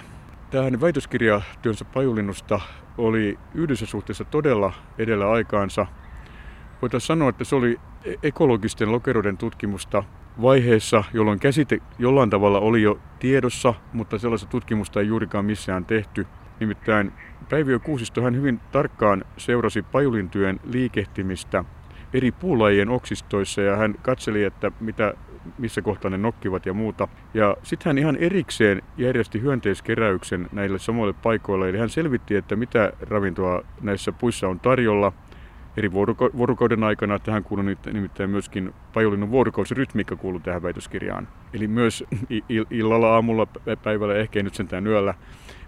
Tähän 0.50 0.82
väitöskirjatyönsä 0.82 1.86
pajulinnusta 1.86 2.60
oli 2.98 3.40
yhdessä 3.54 3.86
suhteessa 3.86 4.26
todella 4.26 4.74
edellä 4.98 5.32
aikaansa. 5.32 5.86
Voitaisiin 6.82 7.08
sanoa, 7.08 7.30
että 7.30 7.44
se 7.44 7.56
oli 7.56 7.80
e- 8.06 8.14
ekologisten 8.24 8.92
lokeroiden 8.92 9.38
tutkimusta 9.38 10.04
vaiheessa, 10.42 11.04
jolloin 11.14 11.40
käsite 11.40 11.80
jollain 12.00 12.30
tavalla 12.30 12.60
oli 12.60 12.82
jo 12.82 13.00
tiedossa, 13.20 13.74
mutta 13.94 14.18
sellaista 14.18 14.48
tutkimusta 14.48 15.00
ei 15.00 15.08
juurikaan 15.08 15.46
missään 15.46 15.86
tehty. 15.86 16.28
Nimittäin 16.60 17.12
Päiviö 17.50 17.80
Kuusisto 17.80 18.22
hän 18.22 18.36
hyvin 18.36 18.60
tarkkaan 18.72 19.26
seurasi 19.38 19.82
pajulintyön 19.82 20.60
liikehtimistä 20.64 21.64
eri 22.14 22.32
puulajien 22.32 22.90
oksistoissa 22.90 23.62
ja 23.62 23.76
hän 23.76 23.96
katseli, 24.02 24.44
että 24.44 24.72
mitä, 24.80 25.14
missä 25.58 25.82
kohtaa 25.82 26.12
ne 26.12 26.18
nokkivat 26.18 26.66
ja 26.66 26.74
muuta. 26.74 27.08
Ja 27.34 27.58
sitten 27.64 27.90
hän 27.90 27.98
ihan 27.98 28.16
erikseen 28.16 28.82
järjesti 28.98 29.42
hyönteiskeräyksen 29.42 30.48
näille 30.52 30.80
samoille 30.80 31.14
paikoille. 31.24 31.70
Eli 31.70 31.78
hän 31.78 31.90
selvitti, 31.90 32.36
että 32.36 32.56
mitä 32.56 32.94
ravintoa 33.02 33.64
näissä 33.82 34.12
puissa 34.12 34.48
on 34.48 34.60
tarjolla– 34.60 35.14
eri 35.78 35.92
vuorokauden 36.38 36.84
aikana. 36.84 37.20
Tähän 37.20 37.44
kuuluu 37.44 37.66
nimittäin 37.94 38.30
myöskin 38.30 38.74
pajulinnon 38.94 39.32
vuorokausirytmiikka 39.32 40.16
kuuluu 40.16 40.40
tähän 40.40 40.64
väitöskirjaan. 40.64 41.28
Eli 41.54 41.68
myös 41.68 42.04
illalla, 42.70 43.14
aamulla, 43.14 43.48
päivällä, 43.84 44.16
ehkä 44.16 44.40
ei 44.40 44.44
nyt 44.44 44.56
sentään 44.56 44.88
yöllä. 44.88 45.14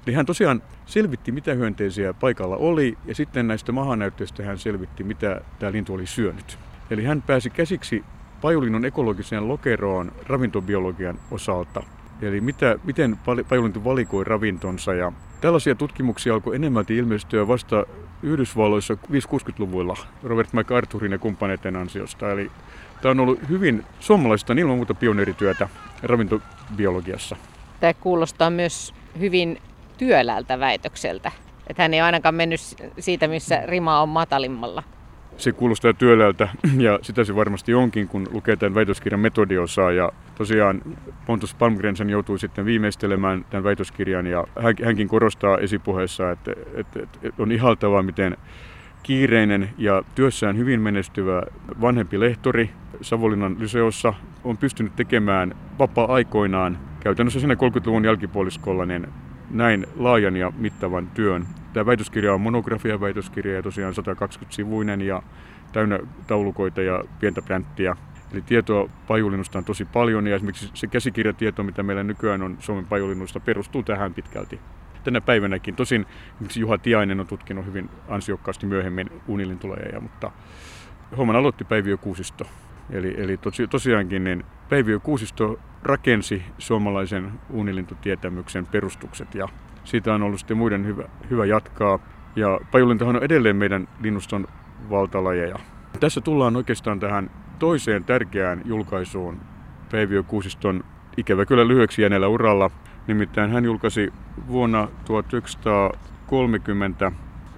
Eli 0.08 0.16
hän 0.16 0.26
tosiaan 0.26 0.62
selvitti, 0.86 1.32
mitä 1.32 1.54
hyönteisiä 1.54 2.14
paikalla 2.14 2.56
oli, 2.58 2.98
ja 3.06 3.16
sitten 3.16 3.48
näistä 3.48 3.72
mahanäytteistä 3.72 4.44
hän 4.44 4.58
selvitti, 4.58 5.04
mitä 5.04 5.42
tämä 5.60 5.72
lintu 5.72 5.94
oli 5.94 6.08
syönyt. 6.08 6.58
Eli 6.92 7.04
hän 7.04 7.22
pääsi 7.22 7.50
käsiksi 7.50 8.04
pajulinnon 8.42 8.86
ekologiseen 8.86 9.48
lokeroon 9.48 10.12
ravintobiologian 10.28 11.20
osalta. 11.32 11.84
Eli 12.22 12.42
mitä, 12.42 12.80
miten 12.84 13.18
pajulintu 13.50 13.84
valikoi 13.84 14.24
ravintonsa. 14.24 14.94
Ja 14.94 15.12
tällaisia 15.42 15.76
tutkimuksia 15.76 16.34
alkoi 16.34 16.56
enemmälti 16.56 16.98
ilmestyä 16.98 17.48
vasta 17.48 17.86
Yhdysvalloissa 18.24 18.94
5-60-luvulla 18.94 19.98
Robert 20.24 20.54
MacArthurin 20.54 21.12
ja 21.12 21.20
kumppaneiden 21.20 21.76
ansiosta. 21.76 22.32
Eli 22.32 22.52
tämä 23.02 23.12
on 23.12 23.20
ollut 23.20 23.40
hyvin 23.50 23.86
suomalaista 24.00 24.54
ilman 24.54 24.76
muuta 24.76 24.94
pioneerityötä 24.94 25.70
ravintobiologiassa. 26.04 27.36
Tämä 27.80 27.94
kuulostaa 27.94 28.50
myös 28.50 28.94
hyvin 29.20 29.62
työläältä 30.00 30.60
väitökseltä. 30.60 31.32
Että 31.68 31.84
hän 31.84 31.94
ei 31.94 32.02
ainakaan 32.02 32.36
mennyt 32.36 32.60
siitä, 33.00 33.28
missä 33.28 33.62
rima 33.66 34.02
on 34.02 34.10
matalimmalla 34.10 34.84
se 35.40 35.52
kuulostaa 35.52 35.94
työläältä 35.94 36.50
ja 36.88 37.00
sitä 37.02 37.24
se 37.24 37.36
varmasti 37.36 37.74
onkin, 37.74 38.08
kun 38.08 38.28
lukee 38.32 38.56
tämän 38.56 38.76
väitöskirjan 38.76 39.20
metodiosaa. 39.20 39.92
Ja 39.92 40.12
tosiaan 40.36 40.82
Pontus 41.26 41.56
Palmgrensen 41.56 42.10
joutui 42.10 42.40
sitten 42.40 42.66
viimeistelemään 42.66 43.46
tämän 43.50 43.64
väitöskirjan 43.64 44.28
ja 44.28 44.48
hänkin 44.86 45.08
korostaa 45.08 45.58
esipuheessa, 45.58 46.32
että, 46.32 46.52
että, 46.76 47.00
että 47.22 47.44
on 47.44 47.52
ihaltavaa, 47.52 48.04
miten 48.04 48.38
kiireinen 49.04 49.70
ja 49.78 50.04
työssään 50.16 50.58
hyvin 50.58 50.82
menestyvä 50.82 51.44
vanhempi 51.82 52.20
lehtori 52.20 52.70
Savonlinnan 53.02 53.56
lyseossa 53.60 54.14
on 54.44 54.58
pystynyt 54.58 54.96
tekemään 54.96 55.56
vapaa-aikoinaan 55.80 56.78
käytännössä 57.00 57.40
siinä 57.40 57.54
30-luvun 57.54 58.06
jälkipuoliskolla 58.06 58.86
niin 58.86 59.08
näin 59.50 59.88
laajan 59.96 60.38
ja 60.38 60.52
mittavan 60.58 61.08
työn. 61.08 61.48
Tämä 61.74 61.86
väitöskirja 61.86 62.34
on 62.34 62.42
monografia-väitöskirja 62.42 63.56
ja 63.56 63.64
tosiaan 63.64 63.94
120-sivuinen 63.94 65.02
ja 65.02 65.24
täynnä 65.72 66.00
taulukoita 66.28 66.82
ja 66.82 67.04
pientä 67.20 67.42
pränttiä. 67.42 67.96
Eli 68.34 68.42
tietoa 68.42 68.90
pajulinnusta 69.08 69.58
on 69.58 69.66
tosi 69.66 69.86
paljon 69.86 70.28
ja 70.28 70.36
esimerkiksi 70.36 70.72
se 70.74 70.88
käsikirjatieto, 70.88 71.64
mitä 71.64 71.84
meillä 71.84 72.04
nykyään 72.04 72.42
on 72.42 72.58
Suomen 72.60 72.86
pajulinnusta, 72.86 73.40
perustuu 73.40 73.84
tähän 73.84 74.14
pitkälti. 74.14 74.60
Tänä 75.04 75.22
päivänäkin. 75.22 75.76
Tosin 75.76 76.06
esimerkiksi 76.34 76.60
Juha 76.60 76.78
Tiainen 76.78 77.20
on 77.20 77.28
tutkinut 77.28 77.66
hyvin 77.66 77.90
ansiokkaasti 78.08 78.66
myöhemmin 78.66 79.12
unilintuleja, 79.28 80.00
mutta 80.00 80.32
homman 81.18 81.36
aloitti 81.36 81.64
Päiviö 81.64 81.98
Kuusisto. 81.98 82.46
Eli, 82.92 83.16
eli 83.18 83.38
tosi, 83.38 83.68
tosiaankin 83.68 84.24
niin 84.24 84.44
Päiviö 84.70 85.00
Kuusisto 85.00 85.60
rakensi 85.84 86.44
suomalaisen 86.58 87.32
unilintutietämyksen 87.50 88.66
perustukset 88.66 89.36
ja 89.36 89.48
siitä 89.84 90.14
on 90.14 90.24
ollut 90.24 90.40
sitten 90.40 90.58
muiden 90.58 90.86
hyvä, 90.86 91.04
hyvä 91.30 91.46
jatkaa. 91.46 92.00
Ja 92.36 92.60
pajulintahan 92.72 93.16
on 93.16 93.24
edelleen 93.24 93.56
meidän 93.56 93.88
linnuston 94.02 94.48
valtalajeja. 94.90 95.60
Tässä 96.00 96.22
tullaan 96.22 96.56
oikeastaan 96.56 97.00
tähän 97.00 97.30
toiseen 97.60 98.04
tärkeään 98.04 98.62
julkaisuun 98.66 99.42
Päiviö 99.92 100.24
Kuusiston 100.24 100.84
ikävä 101.18 101.46
kyllä 101.46 101.68
lyhyeksi 101.68 102.02
jääneellä 102.02 102.28
uralla. 102.28 102.72
Nimittäin 103.08 103.52
hän 103.52 103.66
julkaisi 103.66 104.14
vuonna 104.48 104.88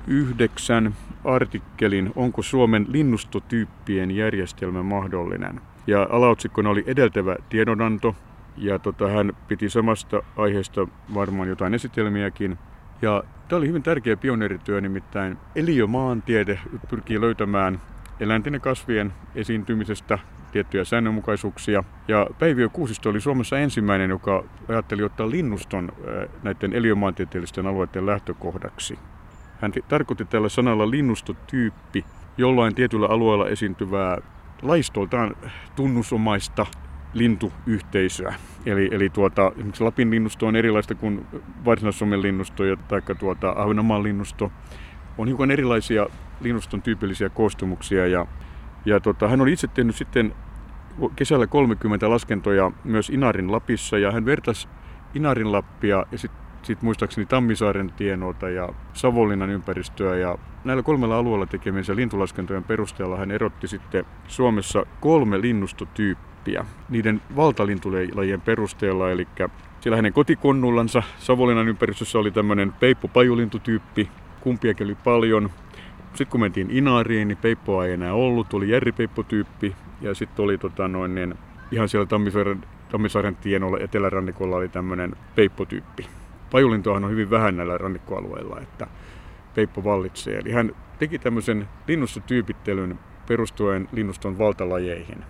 1939 0.05 0.95
artikkelin 1.23 2.11
Onko 2.15 2.41
Suomen 2.41 2.85
linnustotyyppien 2.89 4.11
järjestelmä 4.11 4.83
mahdollinen? 4.83 5.61
Ja 5.87 6.07
alaotsikkona 6.09 6.69
oli 6.69 6.83
edeltävä 6.87 7.35
tiedonanto, 7.49 8.15
ja 8.57 8.79
tota, 8.79 9.07
hän 9.07 9.33
piti 9.47 9.69
samasta 9.69 10.23
aiheesta 10.37 10.87
varmaan 11.13 11.49
jotain 11.49 11.73
esitelmiäkin. 11.73 12.57
Ja 13.01 13.23
tämä 13.47 13.57
oli 13.57 13.67
hyvin 13.67 13.83
tärkeä 13.83 14.17
pioneerityö, 14.17 14.81
nimittäin 14.81 15.37
eliömaantiede 15.55 16.59
pyrkii 16.89 17.21
löytämään 17.21 17.81
eläinten 18.19 18.53
ja 18.53 18.59
kasvien 18.59 19.13
esiintymisestä 19.35 20.19
tiettyjä 20.51 20.83
säännönmukaisuuksia. 20.83 21.83
Ja 22.07 22.27
Päiviö 22.39 22.69
Kuusisto 22.69 23.09
oli 23.09 23.21
Suomessa 23.21 23.59
ensimmäinen, 23.59 24.09
joka 24.09 24.43
ajatteli 24.69 25.03
ottaa 25.03 25.29
linnuston 25.29 25.91
näiden 26.43 26.73
eliömaantieteellisten 26.73 27.67
alueiden 27.67 28.05
lähtökohdaksi. 28.05 28.99
Hän 29.61 29.71
tarkoitti 29.87 30.25
tällä 30.25 30.49
sanalla 30.49 30.91
linnustotyyppi 30.91 32.05
jollain 32.37 32.75
tietyllä 32.75 33.07
alueella 33.07 33.49
esiintyvää 33.49 34.17
laistoltaan 34.61 35.35
tunnusomaista 35.75 36.65
lintuyhteisöä. 37.13 38.33
Eli, 38.65 38.89
eli 38.91 39.09
tuota, 39.09 39.51
esimerkiksi 39.55 39.83
Lapin 39.83 40.11
linnusto 40.11 40.47
on 40.47 40.55
erilaista 40.55 40.95
kuin 40.95 41.25
Varsinais-Suomen 41.65 42.21
linnusto 42.21 42.63
tai 42.87 43.01
tuota, 43.19 43.53
Ahvenanmaan 43.57 44.03
linnusto. 44.03 44.51
On 45.17 45.27
hiukan 45.27 45.51
erilaisia 45.51 46.07
linnuston 46.41 46.81
tyypillisiä 46.81 47.29
koostumuksia 47.29 48.07
ja 48.07 48.25
Ja 48.85 48.99
tota, 48.99 49.27
hän 49.27 49.41
oli 49.41 49.53
itse 49.53 49.67
tehnyt 49.67 49.95
sitten 49.95 50.33
kesällä 51.15 51.47
30 51.47 52.09
laskentoja 52.09 52.71
myös 52.83 53.09
Inarin 53.09 53.51
Lapissa 53.51 53.97
ja 53.97 54.11
hän 54.11 54.25
vertasi 54.25 54.67
Inarin 55.13 55.51
Lappia 55.51 56.05
ja 56.11 56.17
sitten 56.61 56.75
sit 56.75 56.83
muistaakseni 56.83 57.25
Tammisaaren 57.25 57.93
tienoota 57.97 58.49
ja 58.49 58.69
Savonlinnan 58.93 59.49
ympäristöä 59.49 60.17
ja 60.17 60.37
näillä 60.63 60.83
kolmella 60.83 61.17
alueella 61.17 61.45
tekemiensä 61.45 61.95
lintulaskentojen 61.95 62.63
perusteella 62.63 63.17
hän 63.17 63.31
erotti 63.31 63.67
sitten 63.67 64.05
Suomessa 64.27 64.85
kolme 64.99 65.41
linnustotyyppiä 65.41 66.65
niiden 66.89 67.21
valtalintulajien 67.35 68.41
perusteella, 68.41 69.11
eli 69.11 69.27
siellä 69.79 69.95
hänen 69.95 70.13
kotikonnullansa 70.13 71.03
Savonlinnan 71.19 71.67
ympäristössä 71.67 72.19
oli 72.19 72.31
tämmöinen 72.31 72.73
peippo-pajulintutyyppi, 72.79 74.09
kumpiakin 74.41 74.87
oli 74.87 74.95
paljon. 74.95 75.49
Sitten 76.07 76.27
kun 76.27 76.39
mentiin 76.39 76.71
Inariin, 76.71 77.27
niin 77.27 77.37
peippoa 77.37 77.85
ei 77.85 77.93
enää 77.93 78.13
ollut, 78.13 78.49
tuli 78.49 78.69
järripeippotyyppi 78.69 79.75
ja 80.01 80.15
sitten 80.15 80.45
oli 80.45 80.57
tota 80.57 80.87
noin, 80.87 81.15
niin 81.15 81.35
ihan 81.71 81.89
siellä 81.89 82.05
Tammisaaren, 82.05 82.63
Tammisaaren 82.91 83.35
tienolla 83.35 83.77
etelärannikolla 83.79 84.55
oli 84.55 84.69
tämmöinen 84.69 85.15
peippotyyppi. 85.35 86.20
Pajulintoahan 86.51 87.03
on 87.03 87.11
hyvin 87.11 87.29
vähän 87.29 87.57
näillä 87.57 87.77
rannikkoalueilla, 87.77 88.59
että 88.59 88.87
peippo 89.55 89.83
vallitsee. 89.83 90.37
Eli 90.37 90.51
hän 90.51 90.75
teki 90.99 91.19
tämmöisen 91.19 91.67
linnustotyypittelyn 91.87 92.99
perustuen 93.27 93.89
linnuston 93.91 94.37
valtalajeihin. 94.37 95.23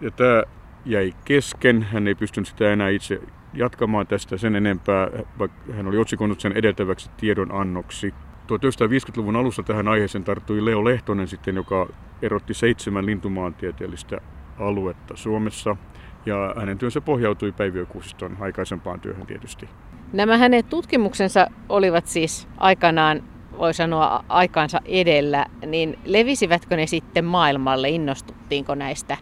Ja 0.00 0.10
tämä 0.10 0.42
jäi 0.84 1.12
kesken, 1.24 1.82
hän 1.82 2.08
ei 2.08 2.14
pystynyt 2.14 2.48
sitä 2.48 2.72
enää 2.72 2.88
itse 2.88 3.20
jatkamaan 3.54 4.06
tästä 4.06 4.36
sen 4.36 4.56
enempää, 4.56 5.08
vaikka 5.38 5.72
hän 5.72 5.86
oli 5.86 5.98
otsikoinut 5.98 6.40
sen 6.40 6.52
edeltäväksi 6.52 7.10
tiedonannoksi. 7.16 8.14
1950-luvun 8.48 9.36
alussa 9.36 9.62
tähän 9.62 9.88
aiheeseen 9.88 10.24
tarttui 10.24 10.64
Leo 10.64 10.84
Lehtonen 10.84 11.28
sitten, 11.28 11.56
joka 11.56 11.88
erotti 12.22 12.54
seitsemän 12.54 13.06
lintumaantieteellistä 13.06 14.20
aluetta 14.58 15.16
Suomessa. 15.16 15.76
Ja 16.26 16.54
hänen 16.56 16.78
työnsä 16.78 17.00
pohjautui 17.00 17.52
Päiviö 17.52 17.86
Kuusiston 17.86 18.36
aikaisempaan 18.40 19.00
työhön 19.00 19.26
tietysti. 19.26 19.68
Nämä 20.12 20.38
hänen 20.38 20.64
tutkimuksensa 20.64 21.46
olivat 21.68 22.06
siis 22.06 22.48
aikanaan, 22.58 23.22
voi 23.58 23.74
sanoa 23.74 24.24
aikaansa 24.28 24.80
edellä, 24.84 25.46
niin 25.66 25.98
levisivätkö 26.04 26.76
ne 26.76 26.86
sitten 26.86 27.24
maailmalle? 27.24 27.88
Innostuttiinko 27.88 28.74
näistä 28.74 29.16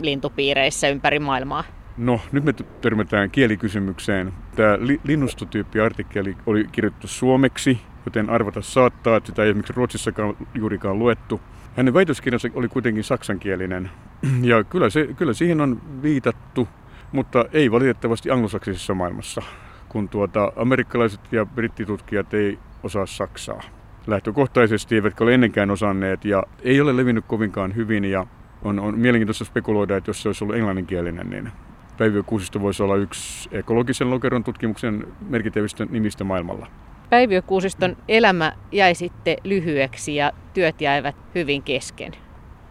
lintupiireissä 0.00 0.88
ympäri 0.88 1.18
maailmaa? 1.18 1.64
No, 1.96 2.20
nyt 2.32 2.44
me 2.44 2.52
törmätään 2.80 3.30
kielikysymykseen. 3.30 4.32
Tämä 4.56 4.78
linnustotyyppi-artikkeli 5.04 6.36
oli 6.46 6.66
kirjoitettu 6.72 7.08
suomeksi, 7.08 7.80
joten 8.06 8.30
arvata 8.30 8.62
saattaa, 8.62 9.16
että 9.16 9.26
sitä 9.26 9.42
ei 9.42 9.48
esimerkiksi 9.48 9.72
Ruotsissakaan 9.76 10.36
juurikaan 10.54 10.98
luettu. 10.98 11.40
Hänen 11.76 11.94
väitöskirjansa 11.94 12.48
oli 12.54 12.68
kuitenkin 12.68 13.04
saksankielinen, 13.04 13.90
ja 14.42 14.64
kyllä, 14.64 14.90
se, 14.90 15.08
kyllä 15.16 15.32
siihen 15.32 15.60
on 15.60 15.82
viitattu, 16.02 16.68
mutta 17.12 17.44
ei 17.52 17.70
valitettavasti 17.70 18.30
anglosaksisessa 18.30 18.94
maailmassa, 18.94 19.42
kun 19.88 20.08
tuota, 20.08 20.52
amerikkalaiset 20.56 21.20
ja 21.32 21.46
brittitutkijat 21.46 22.34
ei 22.34 22.58
osaa 22.82 23.06
saksaa 23.06 23.62
lähtökohtaisesti, 24.06 24.94
eivätkä 24.94 25.24
ole 25.24 25.34
ennenkään 25.34 25.70
osanneet, 25.70 26.24
ja 26.24 26.42
ei 26.62 26.80
ole 26.80 26.96
levinnyt 26.96 27.24
kovinkaan 27.28 27.76
hyvin, 27.76 28.04
ja 28.04 28.26
on, 28.62 28.78
on 28.78 28.98
mielenkiintoista 28.98 29.44
spekuloida, 29.44 29.96
että 29.96 30.10
jos 30.10 30.22
se 30.22 30.28
olisi 30.28 30.44
ollut 30.44 30.56
englanninkielinen, 30.56 31.30
niin 31.30 31.52
Päiviö 31.98 32.22
Kuusisto 32.22 32.60
voisi 32.60 32.82
olla 32.82 32.96
yksi 32.96 33.48
ekologisen 33.52 34.10
lokeron 34.10 34.44
tutkimuksen 34.44 35.06
merkittävistä 35.28 35.86
nimistä 35.90 36.24
maailmalla. 36.24 36.66
Päiviö 37.10 37.42
Kuusiston 37.42 37.96
elämä 38.08 38.52
jäi 38.72 38.94
sitten 38.94 39.36
lyhyeksi 39.44 40.16
ja 40.16 40.32
työt 40.54 40.80
jäivät 40.80 41.16
hyvin 41.34 41.62
kesken. 41.62 42.12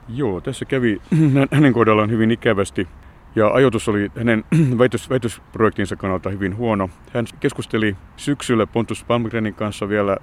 Joo, 0.10 0.42
tässä 0.42 0.66
kävi 0.66 1.02
hänen 1.52 1.74
kohdallaan 1.74 2.12
hyvin 2.12 2.32
ikävästi. 2.32 2.88
Ja 3.38 3.48
ajoitus 3.48 3.90
oli 3.90 4.12
hänen 4.18 4.44
väitös, 4.80 5.10
väitösprojektinsa 5.10 5.96
kannalta 5.96 6.30
hyvin 6.30 6.58
huono. 6.58 6.90
Hän 7.14 7.26
keskusteli 7.40 7.96
syksyllä 8.16 8.68
Pontus 8.68 9.04
Palmgrenin 9.04 9.54
kanssa 9.54 9.90
vielä 9.90 10.18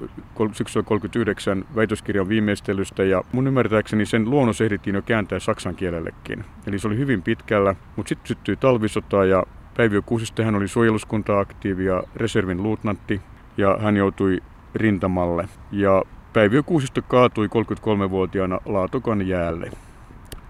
syksyllä 0.53 0.85
39 0.85 1.64
väitöskirjan 1.77 2.29
viimeistelystä 2.29 3.05
ja 3.05 3.22
mun 3.33 3.46
ymmärtääkseni 3.46 4.07
sen 4.07 4.31
luonnos 4.31 4.61
ehdittiin 4.61 4.94
jo 4.94 5.03
kääntää 5.03 5.38
saksan 5.38 5.77
kielellekin. 5.77 6.44
Eli 6.66 6.79
se 6.79 6.88
oli 6.88 6.96
hyvin 6.96 7.22
pitkällä, 7.22 7.74
mutta 7.96 8.09
sitten 8.09 8.29
syttyi 8.29 8.57
talvisota 8.57 9.24
ja 9.24 9.44
Päiviö 9.77 10.03
Kuusista 10.03 10.44
hän 10.44 10.55
oli 10.55 10.68
suojeluskunta-aktiivi 10.68 11.85
ja 11.85 12.03
reservin 12.16 12.62
luutnantti 12.62 13.20
ja 13.57 13.79
hän 13.81 13.96
joutui 13.96 14.42
rintamalle. 14.74 15.48
Ja 15.72 16.03
Päiviö 16.33 16.62
Kuusisto 16.62 17.03
kaatui 17.03 17.46
33-vuotiaana 17.46 18.61
Laatokan 18.64 19.29
jäälle. 19.29 19.70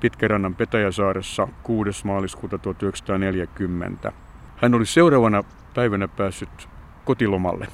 Pitkärannan 0.00 0.54
Petäjäsaaressa 0.54 1.48
6. 1.62 2.06
maaliskuuta 2.06 2.58
1940. 2.58 4.12
Hän 4.56 4.74
oli 4.74 4.86
seuraavana 4.86 5.44
päivänä 5.74 6.08
päässyt 6.08 6.68
kotilomalle, 7.04 7.66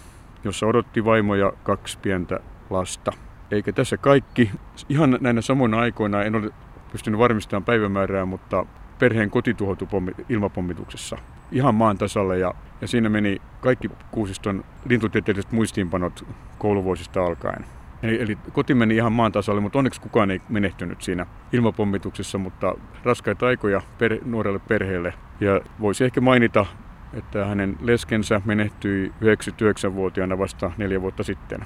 jossa 0.45 0.67
odotti 0.67 1.05
vaimo 1.05 1.35
ja 1.35 1.53
kaksi 1.63 1.99
pientä 1.99 2.41
lasta. 2.71 3.13
Eikä 3.51 3.73
tässä 3.73 3.97
kaikki. 3.97 4.51
Ihan 4.89 5.19
näinä 5.21 5.41
samoina 5.41 5.81
aikoina 5.81 6.23
en 6.23 6.35
ole 6.35 6.51
pystynyt 6.93 7.21
varmistamaan 7.21 7.65
päivämäärää, 7.65 8.25
mutta 8.25 8.67
perheen 8.99 9.31
koti 9.31 9.55
tuhoutui 9.55 9.89
ilmapommituksessa 10.29 11.19
ihan 11.53 11.75
maan 11.75 11.99
tasalle 11.99 12.39
ja, 12.39 12.55
ja 12.81 12.89
siinä 12.89 13.09
meni 13.09 13.43
kaikki 13.61 13.91
Kuusiston 14.11 14.65
lintutieteelliset 14.89 15.53
muistiinpanot 15.53 16.27
kouluvuosista 16.59 17.25
alkaen. 17.25 17.65
Eli, 18.03 18.23
eli 18.23 18.39
koti 18.53 18.75
meni 18.75 18.97
ihan 18.97 19.13
maan 19.13 19.33
tasalle, 19.33 19.61
mutta 19.61 19.79
onneksi 19.79 20.01
kukaan 20.01 20.31
ei 20.31 20.41
menehtynyt 20.49 21.03
siinä 21.03 21.27
ilmapommituksessa, 21.53 22.39
mutta 22.39 22.75
raskaita 23.05 23.47
aikoja 23.47 23.83
per, 23.99 24.19
nuorelle 24.25 24.59
perheelle. 24.59 25.15
Ja 25.41 25.61
voisi 25.81 26.05
ehkä 26.05 26.21
mainita, 26.21 26.67
että 27.13 27.45
hänen 27.45 27.77
leskensä 27.81 28.41
menehtyi 28.45 29.13
99-vuotiaana 29.23 30.39
vasta 30.39 30.71
neljä 30.77 31.03
vuotta 31.03 31.23
sitten. 31.23 31.61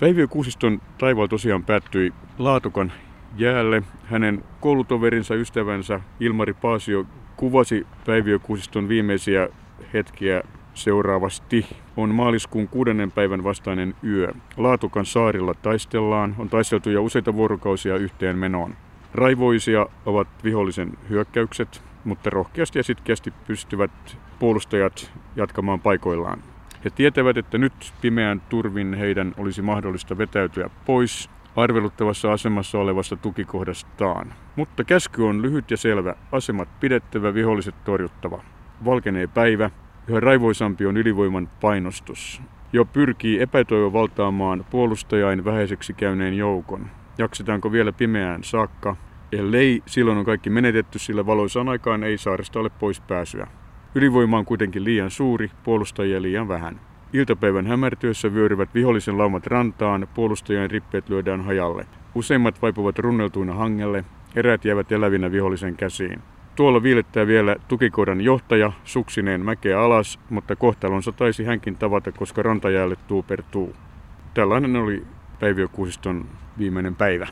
Päiviö 0.00 0.28
Kuusiston 0.28 0.82
taivaalla 0.98 1.28
tosiaan 1.28 1.64
päättyi 1.64 2.12
Laatokan 2.38 2.92
jäälle. 3.36 3.82
Hänen 4.04 4.44
koulutoverinsa, 4.60 5.34
ystävänsä 5.34 6.00
Ilmari 6.20 6.54
Paasio 6.54 7.06
kuvasi 7.36 7.86
Päiviö 8.06 8.38
Kuusiston 8.38 8.88
viimeisiä 8.88 9.48
hetkiä 9.92 10.42
seuraavasti. 10.74 11.66
On 11.96 12.14
maaliskuun 12.14 12.68
kuudennen 12.68 13.12
päivän 13.12 13.44
vastainen 13.44 13.94
yö. 14.04 14.32
Laatukan 14.56 15.06
saarilla 15.06 15.54
taistellaan, 15.54 16.34
on 16.38 16.48
taisteltu 16.48 16.90
jo 16.90 17.02
useita 17.02 17.34
vuorokausia 17.34 17.96
yhteen 17.96 18.38
menoon. 18.38 18.74
Raivoisia 19.14 19.86
ovat 20.06 20.28
vihollisen 20.44 20.92
hyökkäykset, 21.10 21.82
mutta 22.04 22.30
rohkeasti 22.30 22.78
ja 22.78 22.82
sitkeästi 22.82 23.32
pystyvät 23.46 24.18
puolustajat 24.38 25.12
jatkamaan 25.36 25.80
paikoillaan. 25.80 26.38
He 26.84 26.90
tietävät, 26.90 27.36
että 27.36 27.58
nyt 27.58 27.92
pimeän 28.00 28.42
turvin 28.48 28.94
heidän 28.94 29.34
olisi 29.36 29.62
mahdollista 29.62 30.18
vetäytyä 30.18 30.70
pois 30.86 31.30
arveluttavassa 31.56 32.32
asemassa 32.32 32.78
olevasta 32.78 33.16
tukikohdastaan. 33.16 34.34
Mutta 34.56 34.84
käsky 34.84 35.22
on 35.22 35.42
lyhyt 35.42 35.70
ja 35.70 35.76
selvä. 35.76 36.14
Asemat 36.32 36.68
pidettävä, 36.80 37.34
viholliset 37.34 37.74
torjuttava. 37.84 38.42
Valkenee 38.84 39.26
päivä, 39.26 39.70
Yhä 40.08 40.20
raivoisampi 40.20 40.86
on 40.86 40.96
ylivoiman 40.96 41.48
painostus. 41.60 42.42
Jo 42.72 42.84
pyrkii 42.84 43.40
epätoivo 43.40 43.92
valtaamaan 43.92 44.64
puolustajain 44.70 45.44
vähäiseksi 45.44 45.92
käyneen 45.92 46.34
joukon. 46.34 46.86
Jaksetaanko 47.18 47.72
vielä 47.72 47.92
pimeään 47.92 48.44
saakka? 48.44 48.96
Ellei, 49.32 49.82
silloin 49.86 50.18
on 50.18 50.24
kaikki 50.24 50.50
menetetty, 50.50 50.98
sillä 50.98 51.26
valoisaan 51.26 51.68
aikaan 51.68 52.04
ei 52.04 52.18
saaresta 52.18 52.60
ole 52.60 52.70
pois 52.70 53.00
pääsyä. 53.00 53.46
Ylivoima 53.94 54.38
on 54.38 54.44
kuitenkin 54.44 54.84
liian 54.84 55.10
suuri, 55.10 55.50
puolustajia 55.62 56.22
liian 56.22 56.48
vähän. 56.48 56.80
Iltapäivän 57.12 57.66
hämärtyessä 57.66 58.34
vyöryvät 58.34 58.74
vihollisen 58.74 59.18
laumat 59.18 59.46
rantaan, 59.46 60.08
puolustajien 60.14 60.70
rippeet 60.70 61.08
lyödään 61.08 61.44
hajalle. 61.44 61.86
Useimmat 62.14 62.62
vaipuvat 62.62 62.98
runneltuina 62.98 63.54
hangelle, 63.54 64.04
eräät 64.36 64.64
jäävät 64.64 64.92
elävinä 64.92 65.32
vihollisen 65.32 65.76
käsiin. 65.76 66.22
Tuolla 66.56 66.82
viilettää 66.82 67.26
vielä 67.26 67.56
tukikoiran 67.68 68.20
johtaja 68.20 68.72
suksineen 68.84 69.44
mäkeä 69.44 69.80
alas, 69.80 70.20
mutta 70.30 70.56
kohtalonsa 70.56 71.12
taisi 71.12 71.44
hänkin 71.44 71.76
tavata, 71.76 72.12
koska 72.12 72.42
rantajäälle 72.42 72.96
tuu 72.96 73.22
per 73.22 73.42
tuu. 73.50 73.76
Tällainen 74.34 74.76
oli 74.76 75.06
Päiviö 75.40 75.68
Kuusiston 75.68 76.28
viimeinen 76.58 76.94
päivä. 76.94 77.26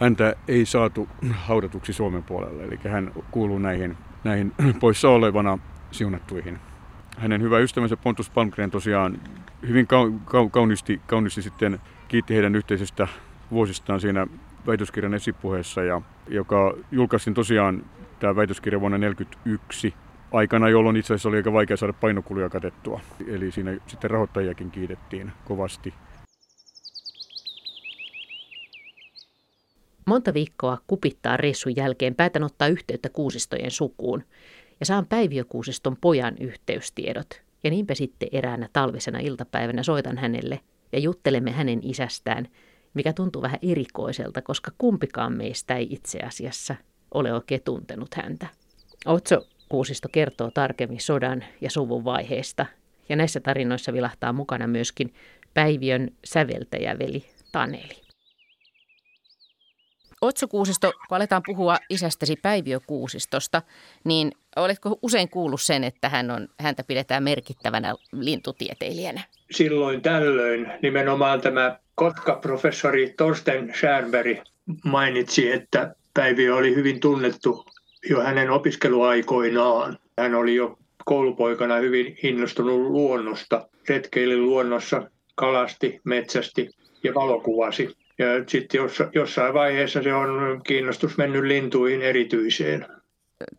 Häntä 0.00 0.36
ei 0.48 0.66
saatu 0.66 1.08
haudatuksi 1.34 1.92
Suomen 1.92 2.22
puolelle, 2.22 2.64
eli 2.64 2.78
hän 2.88 3.12
kuuluu 3.30 3.58
näihin, 3.58 3.96
näihin 4.24 4.52
poissa 4.80 5.08
olevana 5.08 5.58
siunattuihin. 5.90 6.58
Hänen 7.18 7.42
hyvä 7.42 7.58
ystävänsä 7.58 7.96
Pontus 7.96 8.30
Palmgren 8.30 8.70
tosiaan 8.70 9.20
hyvin 9.68 9.86
kauniisti, 10.50 11.00
kauniisti 11.06 11.42
sitten 11.42 11.80
kiitti 12.08 12.34
heidän 12.34 12.56
yhteisestä 12.56 13.08
vuosistaan 13.50 14.00
siinä 14.00 14.26
väitöskirjan 14.66 15.14
esipuheessa, 15.14 15.82
ja, 15.82 16.00
joka 16.28 16.74
julkaistiin 16.90 17.34
tosiaan 17.34 17.82
tämä 18.22 18.36
väitöskirja 18.36 18.80
vuonna 18.80 18.98
1941 18.98 19.94
aikana, 20.32 20.68
jolloin 20.68 20.96
itse 20.96 21.14
asiassa 21.14 21.28
oli 21.28 21.36
aika 21.36 21.52
vaikea 21.52 21.76
saada 21.76 21.92
painokuluja 21.92 22.48
katettua. 22.48 23.00
Eli 23.26 23.52
siinä 23.52 23.76
sitten 23.86 24.10
rahoittajiakin 24.10 24.70
kiitettiin 24.70 25.32
kovasti. 25.44 25.94
Monta 30.06 30.34
viikkoa 30.34 30.78
kupittaa 30.86 31.36
reissun 31.36 31.76
jälkeen 31.76 32.14
päätän 32.14 32.42
ottaa 32.42 32.68
yhteyttä 32.68 33.08
kuusistojen 33.08 33.70
sukuun 33.70 34.22
ja 34.80 34.86
saan 34.86 35.06
Päiviökuusiston 35.06 35.96
pojan 36.00 36.34
yhteystiedot. 36.40 37.42
Ja 37.64 37.70
niinpä 37.70 37.94
sitten 37.94 38.28
eräänä 38.32 38.68
talvisena 38.72 39.18
iltapäivänä 39.18 39.82
soitan 39.82 40.18
hänelle 40.18 40.60
ja 40.92 40.98
juttelemme 40.98 41.50
hänen 41.50 41.80
isästään, 41.82 42.48
mikä 42.94 43.12
tuntuu 43.12 43.42
vähän 43.42 43.58
erikoiselta, 43.62 44.42
koska 44.42 44.70
kumpikaan 44.78 45.32
meistä 45.32 45.76
ei 45.76 45.86
itse 45.90 46.18
asiassa 46.18 46.76
ole 47.14 47.32
oikein 47.32 47.62
tuntenut 47.64 48.14
häntä. 48.14 48.46
Otso 49.06 49.46
Kuusisto 49.68 50.08
kertoo 50.12 50.50
tarkemmin 50.50 51.00
sodan 51.00 51.44
ja 51.60 51.70
suvun 51.70 52.04
vaiheesta, 52.04 52.66
ja 53.08 53.16
näissä 53.16 53.40
tarinoissa 53.40 53.92
vilahtaa 53.92 54.32
mukana 54.32 54.66
myöskin 54.66 55.14
Päiviön 55.54 56.10
säveltäjäveli 56.24 57.24
Taneli. 57.52 58.02
Otso 60.20 60.48
Kuusisto, 60.48 60.92
kun 61.08 61.16
aletaan 61.16 61.42
puhua 61.46 61.76
isästäsi 61.90 62.36
Päiviö 62.36 62.80
Kuusistosta, 62.86 63.62
niin 64.04 64.32
oletko 64.56 64.98
usein 65.02 65.28
kuullut 65.28 65.62
sen, 65.62 65.84
että 65.84 66.08
hän 66.08 66.30
on, 66.30 66.48
häntä 66.60 66.84
pidetään 66.84 67.22
merkittävänä 67.22 67.94
lintutieteilijänä? 68.12 69.20
Silloin 69.50 70.02
tällöin 70.02 70.72
nimenomaan 70.82 71.40
tämä 71.40 71.78
Kotka-professori 71.94 73.14
Torsten 73.16 73.72
Schärberg 73.74 74.38
mainitsi, 74.84 75.52
että 75.52 75.94
Päiviö 76.14 76.56
oli 76.56 76.74
hyvin 76.74 77.00
tunnettu 77.00 77.64
jo 78.10 78.20
hänen 78.20 78.50
opiskeluaikoinaan. 78.50 79.98
Hän 80.18 80.34
oli 80.34 80.54
jo 80.54 80.78
koulupoikana 81.04 81.76
hyvin 81.76 82.16
innostunut 82.22 82.80
luonnosta, 82.80 83.68
retkeili 83.88 84.36
luonnossa, 84.36 85.10
kalasti, 85.34 86.00
metsästi 86.04 86.70
ja 87.04 87.14
valokuvasi. 87.14 87.96
Ja 88.18 88.26
sitten 88.46 88.80
jossain 89.14 89.54
vaiheessa 89.54 90.02
se 90.02 90.14
on 90.14 90.60
kiinnostus 90.66 91.16
mennyt 91.18 91.44
lintuihin 91.44 92.02
erityiseen. 92.02 92.86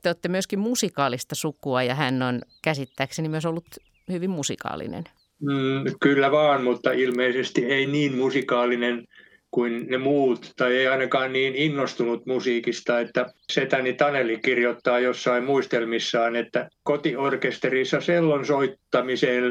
Te 0.02 0.10
olette 0.10 0.28
myöskin 0.28 0.60
musikaalista 0.60 1.36
sukua 1.36 1.84
ja 1.84 1.96
hän 1.96 2.22
on 2.22 2.42
käsittääkseni 2.64 3.30
myös 3.30 3.46
ollut 3.46 3.66
hyvin 4.12 4.30
musikaalinen. 4.30 5.04
Mm, 5.40 5.96
kyllä 6.00 6.32
vaan, 6.32 6.64
mutta 6.64 6.92
ilmeisesti 6.92 7.66
ei 7.66 7.86
niin 7.86 8.18
musikaalinen 8.18 9.08
kuin 9.54 9.86
ne 9.90 9.98
muut, 9.98 10.54
tai 10.58 10.78
ei 10.78 10.88
ainakaan 10.88 11.34
niin 11.34 11.56
innostunut 11.56 12.26
musiikista, 12.26 13.00
että 13.00 13.34
Setäni 13.52 13.94
Taneli 13.94 14.38
kirjoittaa 14.38 15.00
jossain 15.00 15.44
muistelmissaan, 15.44 16.36
että 16.36 16.70
kotiorkesterissa 16.84 18.02
sellon 18.02 18.46
soittamiseen 18.46 19.44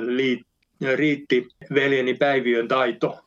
riitti 0.94 1.48
veljeni 1.74 2.14
Päiviön 2.14 2.68
taito. 2.68 3.24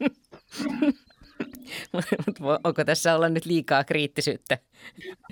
Onko 2.64 2.84
tässä 2.84 3.14
olla 3.14 3.28
nyt 3.28 3.46
liikaa 3.46 3.84
kriittisyyttä? 3.84 4.58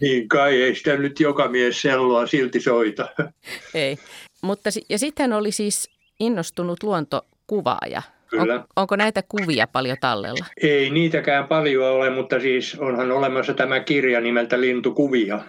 Niin 0.00 0.28
kai, 0.28 0.62
ei 0.62 0.74
sitä 0.74 0.96
nyt 0.96 1.20
joka 1.20 1.48
mies 1.48 1.83
selloa 1.83 2.26
silti 2.26 2.61
soita. 2.61 3.09
Ei, 3.74 3.98
mutta 4.42 4.70
ja 4.88 4.98
sitten 4.98 5.33
oli 5.33 5.52
siis 5.52 5.90
innostunut 6.20 6.83
luontokuvaaja. 6.83 8.02
Kyllä. 8.31 8.55
On, 8.55 8.65
onko 8.77 8.97
näitä 8.97 9.23
kuvia 9.29 9.67
paljon 9.67 9.97
tallella? 10.01 10.47
Ei 10.63 10.91
niitäkään 10.91 11.49
paljon 11.49 11.91
ole, 11.91 12.11
mutta 12.11 12.41
siis 12.41 12.79
onhan 12.79 13.13
olemassa 13.13 13.55
tämä 13.55 13.81
kirja 13.81 14.21
nimeltä 14.21 14.61
Lintukuvia. 14.61 15.41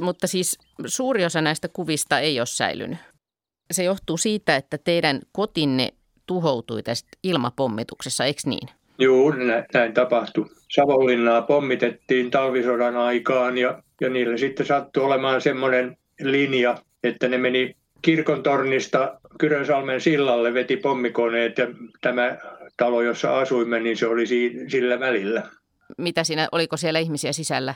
Mutta 0.00 0.26
siis 0.26 0.58
suuri 0.86 1.24
osa 1.24 1.40
näistä 1.40 1.68
kuvista 1.72 2.18
ei 2.18 2.40
ole 2.40 2.46
säilynyt. 2.46 2.98
Se 3.70 3.84
johtuu 3.84 4.16
siitä, 4.16 4.56
että 4.56 4.78
teidän 4.78 5.20
kotinne 5.32 5.88
tuhoutui 6.26 6.82
tästä 6.82 7.08
ilmapommituksessa, 7.22 8.24
eikö 8.24 8.40
niin? 8.46 8.68
Joo, 8.98 9.34
näin 9.74 9.94
tapahtui. 9.94 10.46
Savonlinnaa 10.74 11.42
pommitettiin 11.42 12.30
talvisodan 12.30 12.96
aikaan 12.96 13.58
ja, 13.58 13.82
ja 14.00 14.10
niillä 14.10 14.36
sitten 14.36 14.66
sattui 14.66 15.04
olemaan 15.04 15.40
semmoinen 15.40 15.96
linja, 16.20 16.78
että 17.04 17.28
ne 17.28 17.38
meni 17.38 17.76
kirkon 18.02 18.42
tornista 18.42 19.20
Kyrönsalmen 19.38 20.00
sillalle, 20.00 20.54
veti 20.54 20.76
pommikoneet 20.76 21.58
ja 21.58 21.66
tämä 22.00 22.38
talo, 22.76 23.02
jossa 23.02 23.38
asuimme, 23.38 23.80
niin 23.80 23.96
se 23.96 24.06
oli 24.06 24.26
sillä 24.68 25.00
välillä. 25.00 25.42
Mitä 25.98 26.24
siinä, 26.24 26.48
oliko 26.52 26.76
siellä 26.76 26.98
ihmisiä 26.98 27.32
sisällä? 27.32 27.74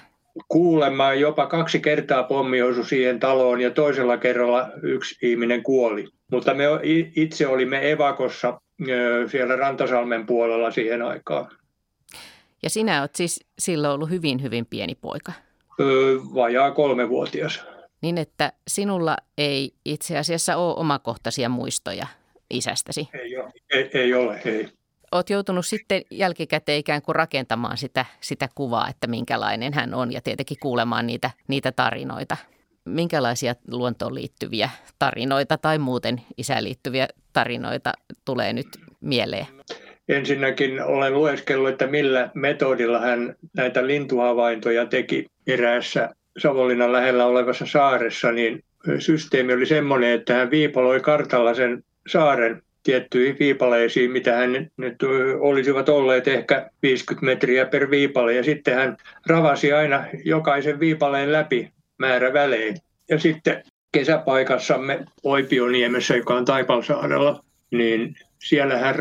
Kuulemma 0.49 1.15
jopa 1.15 1.47
kaksi 1.47 1.81
kertaa 1.81 2.23
pommi 2.23 2.63
osui 2.63 2.85
siihen 2.85 3.21
taloon 3.21 3.61
ja 3.61 3.71
toisella 3.71 4.17
kerralla 4.17 4.71
yksi 4.83 5.27
ihminen 5.27 5.63
kuoli. 5.63 6.09
Mutta 6.31 6.55
me 6.55 6.65
itse 7.17 7.47
olimme 7.47 7.91
evakossa 7.91 8.61
siellä 9.31 9.57
Rantasalmen 9.57 10.27
puolella 10.27 10.71
siihen 10.71 11.03
aikaan. 11.03 11.51
Ja 12.63 12.71
sinä 12.71 13.01
olet 13.01 13.15
siis 13.15 13.45
silloin 13.59 13.95
ollut 13.95 14.11
hyvin, 14.11 14.43
hyvin 14.43 14.67
pieni 14.67 14.95
poika? 14.95 15.33
Öö, 15.81 16.17
vajaa 16.35 16.71
kolmevuotias. 16.71 17.65
Niin, 18.03 18.19
että 18.19 18.53
sinulla 18.69 19.17
ei 19.39 19.75
itse 19.85 20.19
asiassa 20.19 20.57
ole 20.57 20.75
omakohtaisia 20.77 21.49
muistoja 21.49 22.07
isästäsi? 22.51 23.09
Ei 23.15 23.37
ole, 23.37 23.53
ei, 23.71 23.91
ei 23.95 24.15
ole, 24.15 24.41
ei. 24.45 24.69
Olet 25.13 25.31
joutunut 25.31 25.67
sitten 25.67 26.03
jälkikäteen 26.11 26.79
ikään 26.79 27.03
kuin 27.03 27.17
rakentamaan 27.17 27.77
sitä, 27.77 28.05
sitä 28.21 28.49
kuvaa, 28.55 28.89
että 28.89 29.07
minkälainen 29.07 29.73
hän 29.73 29.95
on 29.95 30.13
ja 30.13 30.21
tietenkin 30.21 30.57
kuulemaan 30.61 31.07
niitä, 31.07 31.31
niitä 31.49 31.73
tarinoita 31.73 32.37
minkälaisia 32.85 33.55
luontoon 33.71 34.15
liittyviä 34.15 34.71
tarinoita 34.99 35.59
tai 35.59 35.79
muuten 35.79 36.21
isään 36.37 36.65
liittyviä 36.65 37.09
tarinoita 37.33 37.93
tulee 38.25 38.53
nyt 38.53 38.67
mieleen? 39.01 39.47
Ensinnäkin 40.09 40.83
olen 40.83 41.15
lueskellut, 41.15 41.69
että 41.69 41.87
millä 41.87 42.31
metodilla 42.35 43.01
hän 43.01 43.35
näitä 43.57 43.87
lintuhavaintoja 43.87 44.87
teki 44.87 45.27
eräässä 45.47 46.15
Savonlinnan 46.39 46.93
lähellä 46.93 47.27
olevassa 47.27 47.67
saaressa, 47.67 48.33
niin 48.33 48.65
systeemi 48.99 49.53
oli 49.53 49.67
semmoinen, 49.67 50.11
että 50.11 50.35
hän 50.35 50.51
viipaloi 50.51 51.01
kartalla 51.01 51.55
sen 51.55 51.85
saaren 52.09 52.63
tiettyihin 52.83 53.37
viipaleisiin, 53.39 54.11
mitä 54.11 54.37
hän 54.37 54.71
nyt 54.77 54.97
olisivat 55.41 55.89
olleet 55.89 56.29
ehkä 56.29 56.71
50 56.83 57.27
metriä 57.27 57.67
per 57.67 57.91
viipale. 57.91 58.35
Ja 58.35 58.43
sitten 58.43 58.75
hän 58.75 58.97
ravasi 59.27 59.73
aina 59.73 60.05
jokaisen 60.25 60.81
viipaleen 60.81 61.33
läpi 61.33 61.73
määrä 61.99 62.33
välein. 62.33 62.77
Ja 63.09 63.19
sitten 63.19 63.63
kesäpaikassamme 63.93 65.05
Oipioniemessä, 65.23 66.17
joka 66.17 66.35
on 66.35 66.45
Taipalsaarella, 66.45 67.45
niin 67.71 68.17
siellä 68.39 68.79
hän 68.79 68.95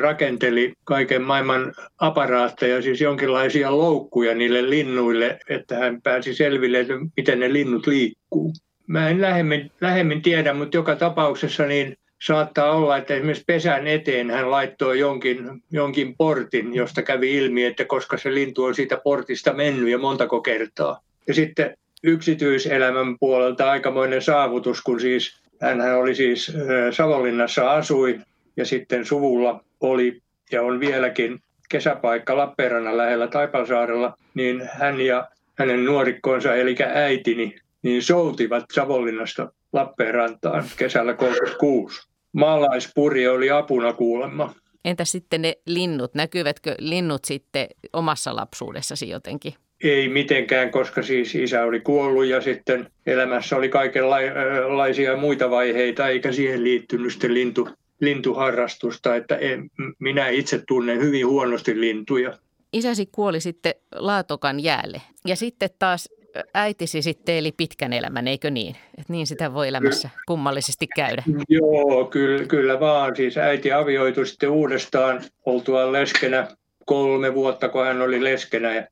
rakenteli 0.00 0.72
kaiken 0.84 1.22
maailman 1.22 1.72
aparaatteja, 1.98 2.82
siis 2.82 3.00
jonkinlaisia 3.00 3.76
loukkuja 3.76 4.34
niille 4.34 4.70
linnuille, 4.70 5.38
että 5.48 5.76
hän 5.76 6.02
pääsi 6.02 6.34
selville, 6.34 6.80
että 6.80 6.94
miten 7.16 7.40
ne 7.40 7.52
linnut 7.52 7.86
liikkuu. 7.86 8.52
Mä 8.86 9.08
en 9.08 9.20
lähemmin, 9.20 9.70
lähemmin 9.80 10.22
tiedä, 10.22 10.54
mutta 10.54 10.76
joka 10.76 10.96
tapauksessa 10.96 11.66
niin 11.66 11.96
saattaa 12.26 12.72
olla, 12.72 12.96
että 12.96 13.14
esimerkiksi 13.14 13.44
pesän 13.46 13.86
eteen 13.86 14.30
hän 14.30 14.50
laittoi 14.50 14.98
jonkin, 14.98 15.62
jonkin 15.70 16.14
portin, 16.16 16.74
josta 16.74 17.02
kävi 17.02 17.34
ilmi, 17.34 17.64
että 17.64 17.84
koska 17.84 18.16
se 18.16 18.34
lintu 18.34 18.64
on 18.64 18.74
siitä 18.74 19.00
portista 19.04 19.52
mennyt 19.52 19.88
ja 19.88 19.98
montako 19.98 20.40
kertaa. 20.40 21.00
Ja 21.28 21.34
sitten 21.34 21.76
yksityiselämän 22.02 23.18
puolelta 23.18 23.70
aikamoinen 23.70 24.22
saavutus, 24.22 24.82
kun 24.82 25.00
siis 25.00 25.40
hän 25.60 25.96
oli 25.96 26.14
siis 26.14 26.52
Savonlinnassa 26.90 27.72
asui 27.72 28.20
ja 28.56 28.64
sitten 28.64 29.04
suvulla 29.06 29.64
oli 29.80 30.20
ja 30.52 30.62
on 30.62 30.80
vieläkin 30.80 31.42
kesäpaikka 31.68 32.36
Lappeenrannan 32.36 32.96
lähellä 32.96 33.26
Taipalsaarella, 33.28 34.16
niin 34.34 34.68
hän 34.72 35.00
ja 35.00 35.28
hänen 35.58 35.84
nuorikkoonsa, 35.84 36.54
eli 36.54 36.76
äitini, 36.94 37.56
niin 37.82 38.02
soutivat 38.02 38.64
Savonlinnasta 38.72 39.52
Lappeenrantaan 39.72 40.64
kesällä 40.76 41.14
36. 41.14 42.08
Maalaispuri 42.32 43.28
oli 43.28 43.50
apuna 43.50 43.92
kuulemma. 43.92 44.54
Entä 44.84 45.04
sitten 45.04 45.42
ne 45.42 45.54
linnut? 45.66 46.14
Näkyvätkö 46.14 46.74
linnut 46.78 47.24
sitten 47.24 47.66
omassa 47.92 48.36
lapsuudessasi 48.36 49.08
jotenkin? 49.08 49.54
Ei 49.84 50.08
mitenkään, 50.08 50.70
koska 50.70 51.02
siis 51.02 51.34
isä 51.34 51.64
oli 51.64 51.80
kuollut 51.80 52.26
ja 52.26 52.40
sitten 52.40 52.86
elämässä 53.06 53.56
oli 53.56 53.68
kaikenlaisia 53.68 55.16
muita 55.16 55.50
vaiheita, 55.50 56.08
eikä 56.08 56.32
siihen 56.32 56.64
liittynyt 56.64 57.12
sitten 57.12 57.34
lintu, 57.34 57.68
lintuharrastusta, 58.00 59.16
että 59.16 59.36
en, 59.36 59.70
minä 59.98 60.28
itse 60.28 60.62
tunnen 60.68 61.00
hyvin 61.00 61.26
huonosti 61.26 61.80
lintuja. 61.80 62.38
Isäsi 62.72 63.06
kuoli 63.06 63.40
sitten 63.40 63.74
Laatokan 63.94 64.60
jäälle 64.60 65.02
ja 65.26 65.36
sitten 65.36 65.70
taas 65.78 66.08
äitisi 66.54 67.02
sitten 67.02 67.34
eli 67.34 67.52
pitkän 67.52 67.92
elämän, 67.92 68.28
eikö 68.28 68.50
niin? 68.50 68.76
Et 68.98 69.08
niin 69.08 69.26
sitä 69.26 69.54
voi 69.54 69.68
elämässä 69.68 70.10
kummallisesti 70.26 70.86
käydä. 70.96 71.22
Joo, 71.48 72.04
kyllä, 72.04 72.44
kyllä 72.44 72.80
vaan. 72.80 73.16
Siis 73.16 73.38
äiti 73.38 73.72
avioitui 73.72 74.26
sitten 74.26 74.50
uudestaan 74.50 75.22
oltua 75.46 75.92
leskenä 75.92 76.48
kolme 76.86 77.34
vuotta, 77.34 77.68
kun 77.68 77.84
hän 77.84 78.02
oli 78.02 78.24
leskenä. 78.24 78.74
Ja 78.74 78.86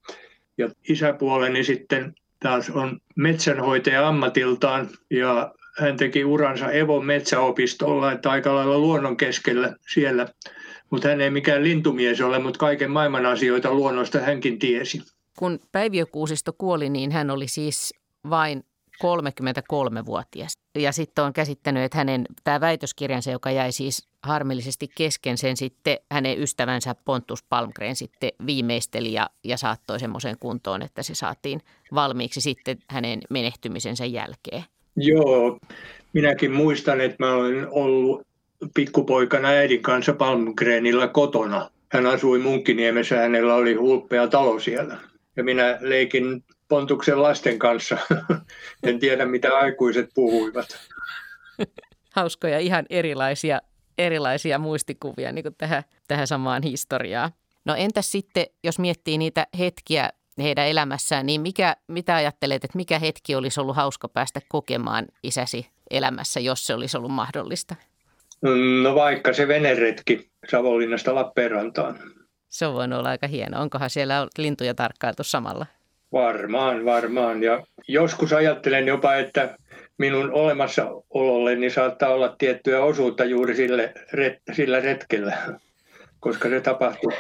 ja 0.59 0.69
isäpuoleni 0.89 1.65
sitten 1.65 2.15
taas 2.41 2.71
on 2.71 3.01
metsänhoitaja 3.17 4.09
ammatiltaan 4.09 4.89
ja 5.11 5.55
hän 5.79 5.97
teki 5.97 6.25
uransa 6.25 6.71
Evon 6.71 7.07
metsäopistolla, 7.07 8.13
että 8.13 8.31
aika 8.31 8.55
lailla 8.55 8.79
luonnon 8.79 9.17
keskellä 9.17 9.77
siellä. 9.93 10.29
Mutta 10.91 11.09
hän 11.09 11.21
ei 11.21 11.31
mikään 11.31 11.65
lintumies 11.65 12.21
ole, 12.21 12.39
mutta 12.39 12.59
kaiken 12.59 12.91
maailman 12.91 13.27
asioita 13.27 13.75
luonnosta 13.75 14.21
hänkin 14.21 14.59
tiesi. 14.59 15.03
Kun 15.39 15.61
Päiviö 15.73 16.07
Kuusisto 16.07 16.53
kuoli, 16.53 16.91
niin 16.91 17.13
hän 17.13 17.31
oli 17.31 17.49
siis 17.49 17.95
vain 18.31 18.65
33-vuotias. 19.03 20.53
Ja 20.79 20.93
sitten 20.93 21.25
on 21.25 21.33
käsittänyt, 21.33 21.83
että 21.83 21.99
hänen 21.99 22.25
tämä 22.45 22.61
väitöskirjansa, 22.61 23.31
joka 23.31 23.51
jäi 23.51 23.73
siis 23.73 24.09
harmillisesti 24.23 24.89
kesken, 24.95 25.39
sen 25.39 25.57
sitten 25.57 25.99
hänen 26.13 26.43
ystävänsä 26.43 26.95
Pontus 26.95 27.43
Palmgren 27.43 27.97
sitten 27.97 28.31
viimeisteli 28.47 29.13
ja, 29.13 29.31
ja 29.45 29.57
saattoi 29.57 30.01
semmoisen 30.01 30.37
kuntoon, 30.41 30.83
että 30.83 31.03
se 31.03 31.15
saatiin 31.15 31.61
valmiiksi 31.95 32.41
sitten 32.41 32.79
hänen 32.89 33.21
menehtymisensä 33.31 34.05
jälkeen. 34.05 34.65
Joo, 34.97 35.59
minäkin 36.13 36.53
muistan, 36.53 37.01
että 37.01 37.17
mä 37.19 37.35
olen 37.35 37.67
ollut 37.71 38.27
pikkupoikana 38.75 39.49
äidin 39.49 39.83
kanssa 39.83 40.13
Palmgrenilla 40.13 41.09
kotona. 41.09 41.71
Hän 41.93 42.07
asui 42.07 42.39
Munkkiniemessä, 42.39 43.17
hänellä 43.17 43.55
oli 43.55 43.75
hulppea 43.75 44.29
talo 44.29 44.61
siellä. 44.61 44.99
Ja 45.37 45.45
minä 45.45 45.79
leikin 45.81 46.45
Pontuksen 46.69 47.23
lasten 47.23 47.59
kanssa. 47.59 47.99
en 48.83 48.99
tiedä, 48.99 49.27
mitä 49.27 49.59
aikuiset 49.59 50.11
puhuivat. 50.15 50.79
Hauskoja, 52.17 52.59
ihan 52.59 52.87
erilaisia, 52.91 53.61
erilaisia 53.99 54.59
muistikuvia 54.59 55.33
niin 55.33 55.45
tähän, 55.59 55.83
tähän 56.09 56.27
samaan 56.27 56.63
historiaan. 56.63 57.31
No 57.65 57.75
entäs 57.75 58.13
sitten, 58.13 58.47
jos 58.65 58.79
miettii 58.79 59.19
niitä 59.19 59.47
hetkiä 59.59 60.11
heidän 60.39 60.69
elämässään, 60.69 61.27
niin 61.27 61.41
mikä, 61.41 61.77
mitä 61.89 62.15
ajattelet, 62.15 62.65
että 62.65 62.77
mikä 62.77 62.99
hetki 62.99 63.35
olisi 63.35 63.61
ollut 63.61 63.77
hauska 63.77 64.09
päästä 64.09 64.41
kokemaan 64.49 65.07
isäsi 65.23 65.67
elämässä, 65.91 66.41
jos 66.41 66.67
se 66.67 66.75
olisi 66.75 66.97
ollut 66.97 67.11
mahdollista? 67.11 67.77
No 68.83 68.95
vaikka 68.95 69.33
se 69.33 69.49
veneretki 69.49 70.31
Savonlinnasta 70.51 71.15
Lappeenrantaan. 71.15 71.99
Se 72.49 72.67
on 72.67 72.75
voinut 72.75 72.99
olla 72.99 73.09
aika 73.09 73.27
hieno. 73.27 73.61
Onkohan 73.61 73.91
siellä 73.91 74.27
lintuja 74.39 74.75
tarkkailtu 74.75 75.25
samalla? 75.25 75.67
Varmaan, 76.13 76.85
varmaan. 76.85 77.43
Ja 77.43 77.63
joskus 77.89 78.33
ajattelen 78.33 78.87
jopa, 78.87 79.15
että 79.15 79.57
minun 79.99 80.33
olemassaololleni 80.33 81.71
saattaa 81.71 82.09
olla 82.09 82.35
tiettyä 82.39 82.85
osuutta 82.85 83.25
juuri 83.25 83.57
sille, 83.57 83.93
sillä 84.53 84.81
retkellä, 84.81 85.37
koska 86.23 86.49
se 86.49 86.61
tapahtui 86.61 87.13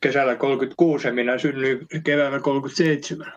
kesällä 0.00 0.36
36 0.36 1.08
ja 1.08 1.12
minä 1.12 1.38
synnyin 1.38 1.86
keväällä 2.04 2.40
37. 2.40 3.32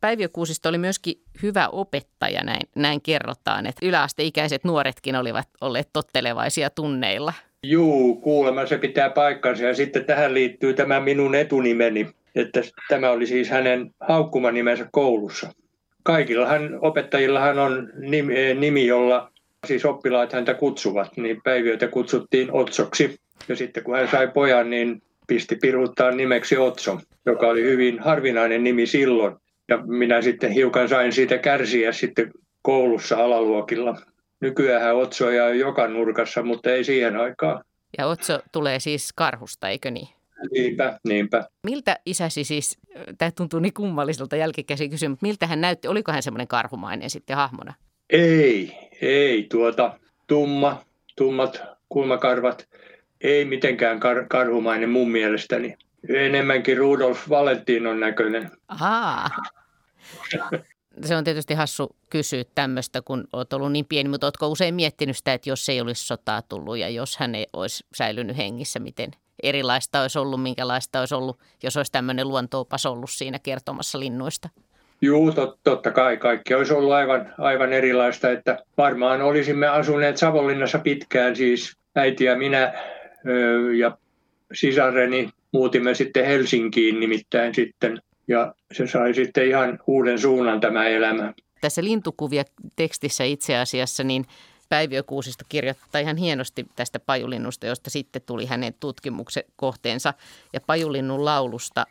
Päiviö 0.00 0.28
Kuusisto 0.32 0.68
oli 0.68 0.78
myöskin 0.78 1.14
hyvä 1.42 1.68
opettaja, 1.68 2.44
näin, 2.44 2.68
näin 2.74 3.00
kerrotaan, 3.00 3.66
että 3.66 3.86
yläasteikäiset 3.86 4.64
nuoretkin 4.64 5.16
olivat 5.16 5.48
olleet 5.60 5.88
tottelevaisia 5.92 6.70
tunneilla. 6.70 7.32
Juu, 7.62 8.20
kuulemma 8.20 8.66
se 8.66 8.78
pitää 8.78 9.10
paikkansa 9.10 9.64
ja 9.64 9.74
sitten 9.74 10.04
tähän 10.04 10.34
liittyy 10.34 10.74
tämä 10.74 11.00
minun 11.00 11.34
etunimeni, 11.34 12.06
että 12.34 12.60
tämä 12.88 13.10
oli 13.10 13.26
siis 13.26 13.50
hänen 13.50 13.94
haukkumanimensä 14.00 14.88
koulussa. 14.92 15.52
Kaikillahan 16.02 16.78
opettajillahan 16.82 17.58
on 17.58 17.92
nimi, 17.98 18.54
nimi, 18.54 18.86
jolla 18.86 19.30
siis 19.66 19.84
oppilaat 19.84 20.32
häntä 20.32 20.54
kutsuvat, 20.54 21.16
niin 21.16 21.40
päiviöitä 21.44 21.88
kutsuttiin 21.88 22.52
Otsoksi. 22.52 23.20
Ja 23.48 23.56
sitten 23.56 23.84
kun 23.84 23.96
hän 23.96 24.08
sai 24.08 24.28
pojan, 24.28 24.70
niin 24.70 25.02
pisti 25.26 25.56
piruuttaa 25.56 26.10
nimeksi 26.10 26.56
Otso, 26.56 27.00
joka 27.26 27.48
oli 27.48 27.62
hyvin 27.62 27.98
harvinainen 27.98 28.64
nimi 28.64 28.86
silloin. 28.86 29.36
Ja 29.68 29.76
minä 29.76 30.22
sitten 30.22 30.50
hiukan 30.50 30.88
sain 30.88 31.12
siitä 31.12 31.38
kärsiä 31.38 31.92
sitten 31.92 32.30
koulussa 32.62 33.16
alaluokilla. 33.16 33.96
Nykyään 34.40 34.96
Otsoja 34.96 35.44
on 35.44 35.58
joka 35.58 35.88
nurkassa, 35.88 36.42
mutta 36.42 36.70
ei 36.70 36.84
siihen 36.84 37.16
aikaan. 37.16 37.64
Ja 37.98 38.06
Otso 38.06 38.40
tulee 38.52 38.80
siis 38.80 39.12
karhusta, 39.12 39.68
eikö 39.68 39.90
niin? 39.90 40.08
Niinpä, 40.52 40.98
niinpä. 41.04 41.44
Miltä 41.66 41.98
isäsi 42.06 42.44
siis, 42.44 42.78
tämä 43.18 43.30
tuntuu 43.30 43.60
niin 43.60 43.74
kummalliselta 43.74 44.36
jälkikäsin 44.36 44.90
kysyä, 44.90 45.08
mutta 45.08 45.26
miltä 45.26 45.46
hän 45.46 45.60
näytti, 45.60 45.88
oliko 45.88 46.12
hän 46.12 46.22
semmoinen 46.22 46.48
karhumainen 46.48 47.10
sitten 47.10 47.36
hahmona? 47.36 47.74
Ei, 48.10 48.72
ei 49.00 49.46
tuota, 49.50 49.98
tumma, 50.26 50.84
tummat 51.16 51.62
kulmakarvat, 51.88 52.68
ei 53.20 53.44
mitenkään 53.44 53.98
kar- 53.98 54.26
karhumainen 54.28 54.90
mun 54.90 55.10
mielestäni. 55.10 55.76
Enemmänkin 56.08 56.78
Rudolf 56.78 57.28
Valentinon 57.28 58.00
näköinen. 58.00 58.50
Ahaa. 58.68 59.30
Se 61.04 61.16
on 61.16 61.24
tietysti 61.24 61.54
hassu 61.54 61.96
kysyä 62.10 62.44
tämmöistä, 62.54 63.02
kun 63.02 63.24
olet 63.32 63.52
ollut 63.52 63.72
niin 63.72 63.86
pieni, 63.86 64.08
mutta 64.08 64.26
oletko 64.26 64.48
usein 64.48 64.74
miettinyt 64.74 65.16
sitä, 65.16 65.32
että 65.32 65.50
jos 65.50 65.68
ei 65.68 65.80
olisi 65.80 66.06
sotaa 66.06 66.42
tullut 66.42 66.78
ja 66.78 66.88
jos 66.88 67.16
hän 67.16 67.34
ei 67.34 67.46
olisi 67.52 67.84
säilynyt 67.94 68.36
hengissä, 68.36 68.78
miten 68.78 69.10
erilaista 69.42 70.02
olisi 70.02 70.18
ollut, 70.18 70.42
minkälaista 70.42 71.00
olisi 71.00 71.14
ollut, 71.14 71.38
jos 71.62 71.76
olisi 71.76 71.92
tämmöinen 71.92 72.28
luontoopas 72.28 72.86
ollut 72.86 73.10
siinä 73.10 73.38
kertomassa 73.38 74.00
linnuista? 74.00 74.48
Joo, 75.02 75.32
tot, 75.32 75.58
totta 75.64 75.90
kai. 75.90 76.16
Kaikki 76.16 76.54
olisi 76.54 76.74
ollut 76.74 76.92
aivan, 76.92 77.34
aivan 77.38 77.72
erilaista, 77.72 78.30
että 78.30 78.58
varmaan 78.78 79.22
olisimme 79.22 79.66
asuneet 79.66 80.16
Savonlinnassa 80.16 80.78
pitkään, 80.78 81.36
siis 81.36 81.76
äiti 81.96 82.24
ja 82.24 82.38
minä 82.38 82.72
ja 83.78 83.98
sisareni 84.52 85.30
muutimme 85.52 85.94
sitten 85.94 86.26
Helsinkiin 86.26 87.00
nimittäin 87.00 87.54
sitten 87.54 87.98
ja 88.28 88.54
se 88.72 88.86
sai 88.86 89.14
sitten 89.14 89.48
ihan 89.48 89.78
uuden 89.86 90.18
suunnan 90.18 90.60
tämä 90.60 90.88
elämä. 90.88 91.32
Tässä 91.60 91.84
lintukuvia 91.84 92.44
tekstissä 92.76 93.24
itse 93.24 93.56
asiassa, 93.56 94.04
niin 94.04 94.24
Päiviö 94.68 95.02
Kuusisto 95.02 95.44
kirjoittaa 95.48 96.00
ihan 96.00 96.16
hienosti 96.16 96.66
tästä 96.76 97.00
pajulinnusta, 97.00 97.66
josta 97.66 97.90
sitten 97.90 98.22
tuli 98.26 98.46
hänen 98.46 98.74
tutkimuksen 98.80 99.44
kohteensa 99.56 100.14
ja 100.52 100.60
pajulinnun 100.66 101.24
laulusta. 101.24 101.86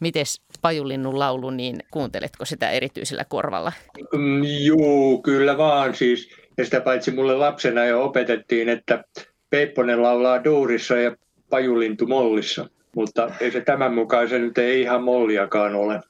Mites 0.00 0.40
pajulinnun 0.62 1.18
laulu, 1.18 1.50
niin 1.50 1.76
kuunteletko 1.90 2.44
sitä 2.44 2.70
erityisellä 2.70 3.24
korvalla? 3.28 3.72
Mm, 4.12 4.42
Joo, 4.64 5.18
kyllä 5.22 5.58
vaan 5.58 5.94
siis. 5.94 6.30
Ja 6.58 6.64
sitä 6.64 6.80
paitsi 6.80 7.10
mulle 7.10 7.36
lapsena 7.36 7.84
jo 7.84 8.04
opetettiin, 8.04 8.68
että 8.68 9.04
Peipponen 9.52 10.02
laulaa 10.02 10.44
duurissa 10.44 10.96
ja 10.96 11.16
pajulintu 11.50 12.06
mollissa. 12.06 12.68
Mutta 12.96 13.30
ei 13.40 13.50
se 13.50 13.60
tämän 13.60 13.94
mukaan 13.94 14.28
se 14.28 14.38
nyt 14.38 14.58
ei 14.58 14.80
ihan 14.80 15.02
molliakaan 15.02 15.74
ole. 15.74 16.00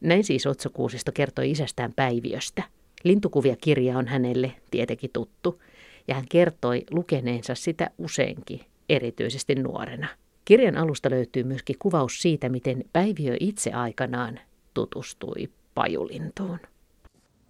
Näin 0.00 0.24
siis 0.24 0.46
Otsokuusisto 0.46 1.12
kertoi 1.14 1.50
isästään 1.50 1.92
Päiviöstä. 1.92 2.62
Lintukuvia 3.04 3.56
kirja 3.56 3.98
on 3.98 4.06
hänelle 4.06 4.52
tietenkin 4.70 5.10
tuttu, 5.12 5.62
ja 6.08 6.14
hän 6.14 6.24
kertoi 6.30 6.84
lukeneensa 6.90 7.54
sitä 7.54 7.90
useinkin, 7.98 8.60
erityisesti 8.88 9.54
nuorena. 9.54 10.08
Kirjan 10.44 10.76
alusta 10.76 11.10
löytyy 11.10 11.44
myöskin 11.44 11.76
kuvaus 11.78 12.22
siitä, 12.22 12.48
miten 12.48 12.84
Päiviö 12.92 13.36
itse 13.40 13.72
aikanaan 13.72 14.40
tutustui 14.74 15.48
pajulintuun. 15.74 16.58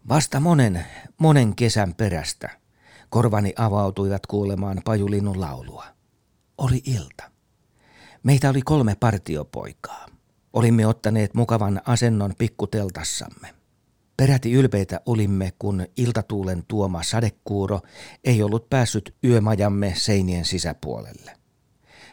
Vasta 0.08 0.40
monen, 0.40 0.86
monen 1.18 1.56
kesän 1.56 1.94
perästä 1.94 2.50
korvani 3.08 3.52
avautuivat 3.56 4.26
kuulemaan 4.26 4.80
pajulinnun 4.84 5.40
laulua. 5.40 5.84
Oli 6.58 6.82
ilta. 6.84 7.30
Meitä 8.22 8.50
oli 8.50 8.62
kolme 8.62 8.94
partiopoikaa. 8.94 10.06
Olimme 10.52 10.86
ottaneet 10.86 11.34
mukavan 11.34 11.80
asennon 11.86 12.32
pikkuteltassamme. 12.38 13.54
Peräti 14.16 14.52
ylpeitä 14.52 15.00
olimme, 15.06 15.52
kun 15.58 15.86
iltatuulen 15.96 16.64
tuoma 16.68 17.02
sadekuuro 17.02 17.80
ei 18.24 18.42
ollut 18.42 18.70
päässyt 18.70 19.14
yömajamme 19.24 19.94
seinien 19.96 20.44
sisäpuolelle. 20.44 21.32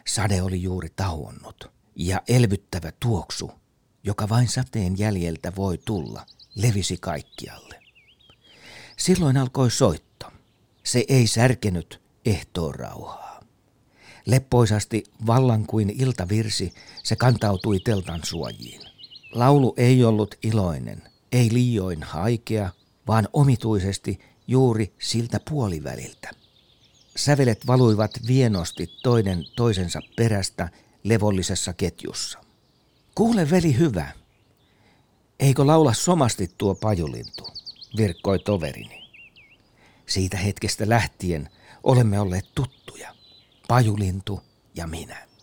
Sade 0.06 0.42
oli 0.42 0.62
juuri 0.62 0.88
tauonnut, 0.96 1.72
ja 1.96 2.22
elvyttävä 2.28 2.92
tuoksu, 3.00 3.52
joka 4.04 4.28
vain 4.28 4.48
sateen 4.48 4.98
jäljeltä 4.98 5.52
voi 5.56 5.78
tulla, 5.78 6.26
levisi 6.54 6.96
kaikkialle. 7.00 7.83
Silloin 8.96 9.36
alkoi 9.36 9.70
soitto. 9.70 10.26
Se 10.84 11.04
ei 11.08 11.26
särkenyt 11.26 12.00
ehtoon 12.24 12.74
rauhaa. 12.74 13.40
Leppoisasti 14.26 15.04
vallan 15.26 15.66
kuin 15.66 15.90
iltavirsi 15.90 16.74
se 17.02 17.16
kantautui 17.16 17.80
teltan 17.80 18.20
suojiin. 18.24 18.80
Laulu 19.32 19.74
ei 19.76 20.04
ollut 20.04 20.34
iloinen, 20.42 21.02
ei 21.32 21.48
liioin 21.52 22.02
haikea, 22.02 22.70
vaan 23.06 23.28
omituisesti 23.32 24.20
juuri 24.46 24.94
siltä 24.98 25.40
puoliväliltä. 25.50 26.30
Sävelet 27.16 27.66
valuivat 27.66 28.10
vienosti 28.26 28.86
toinen 29.02 29.44
toisensa 29.56 30.00
perästä 30.16 30.68
levollisessa 31.04 31.72
ketjussa. 31.72 32.38
Kuule 33.14 33.50
veli 33.50 33.78
hyvä, 33.78 34.12
eikö 35.40 35.66
laula 35.66 35.92
somasti 35.92 36.50
tuo 36.58 36.74
pajulintu, 36.74 37.46
virkkoi 37.96 38.38
toverini. 38.38 39.10
Siitä 40.06 40.36
hetkestä 40.36 40.88
lähtien 40.88 41.48
olemme 41.82 42.20
olleet 42.20 42.44
tuttuja 42.54 43.14
pajulintu 43.68 44.40
ja 44.74 44.86
minä. 44.86 45.33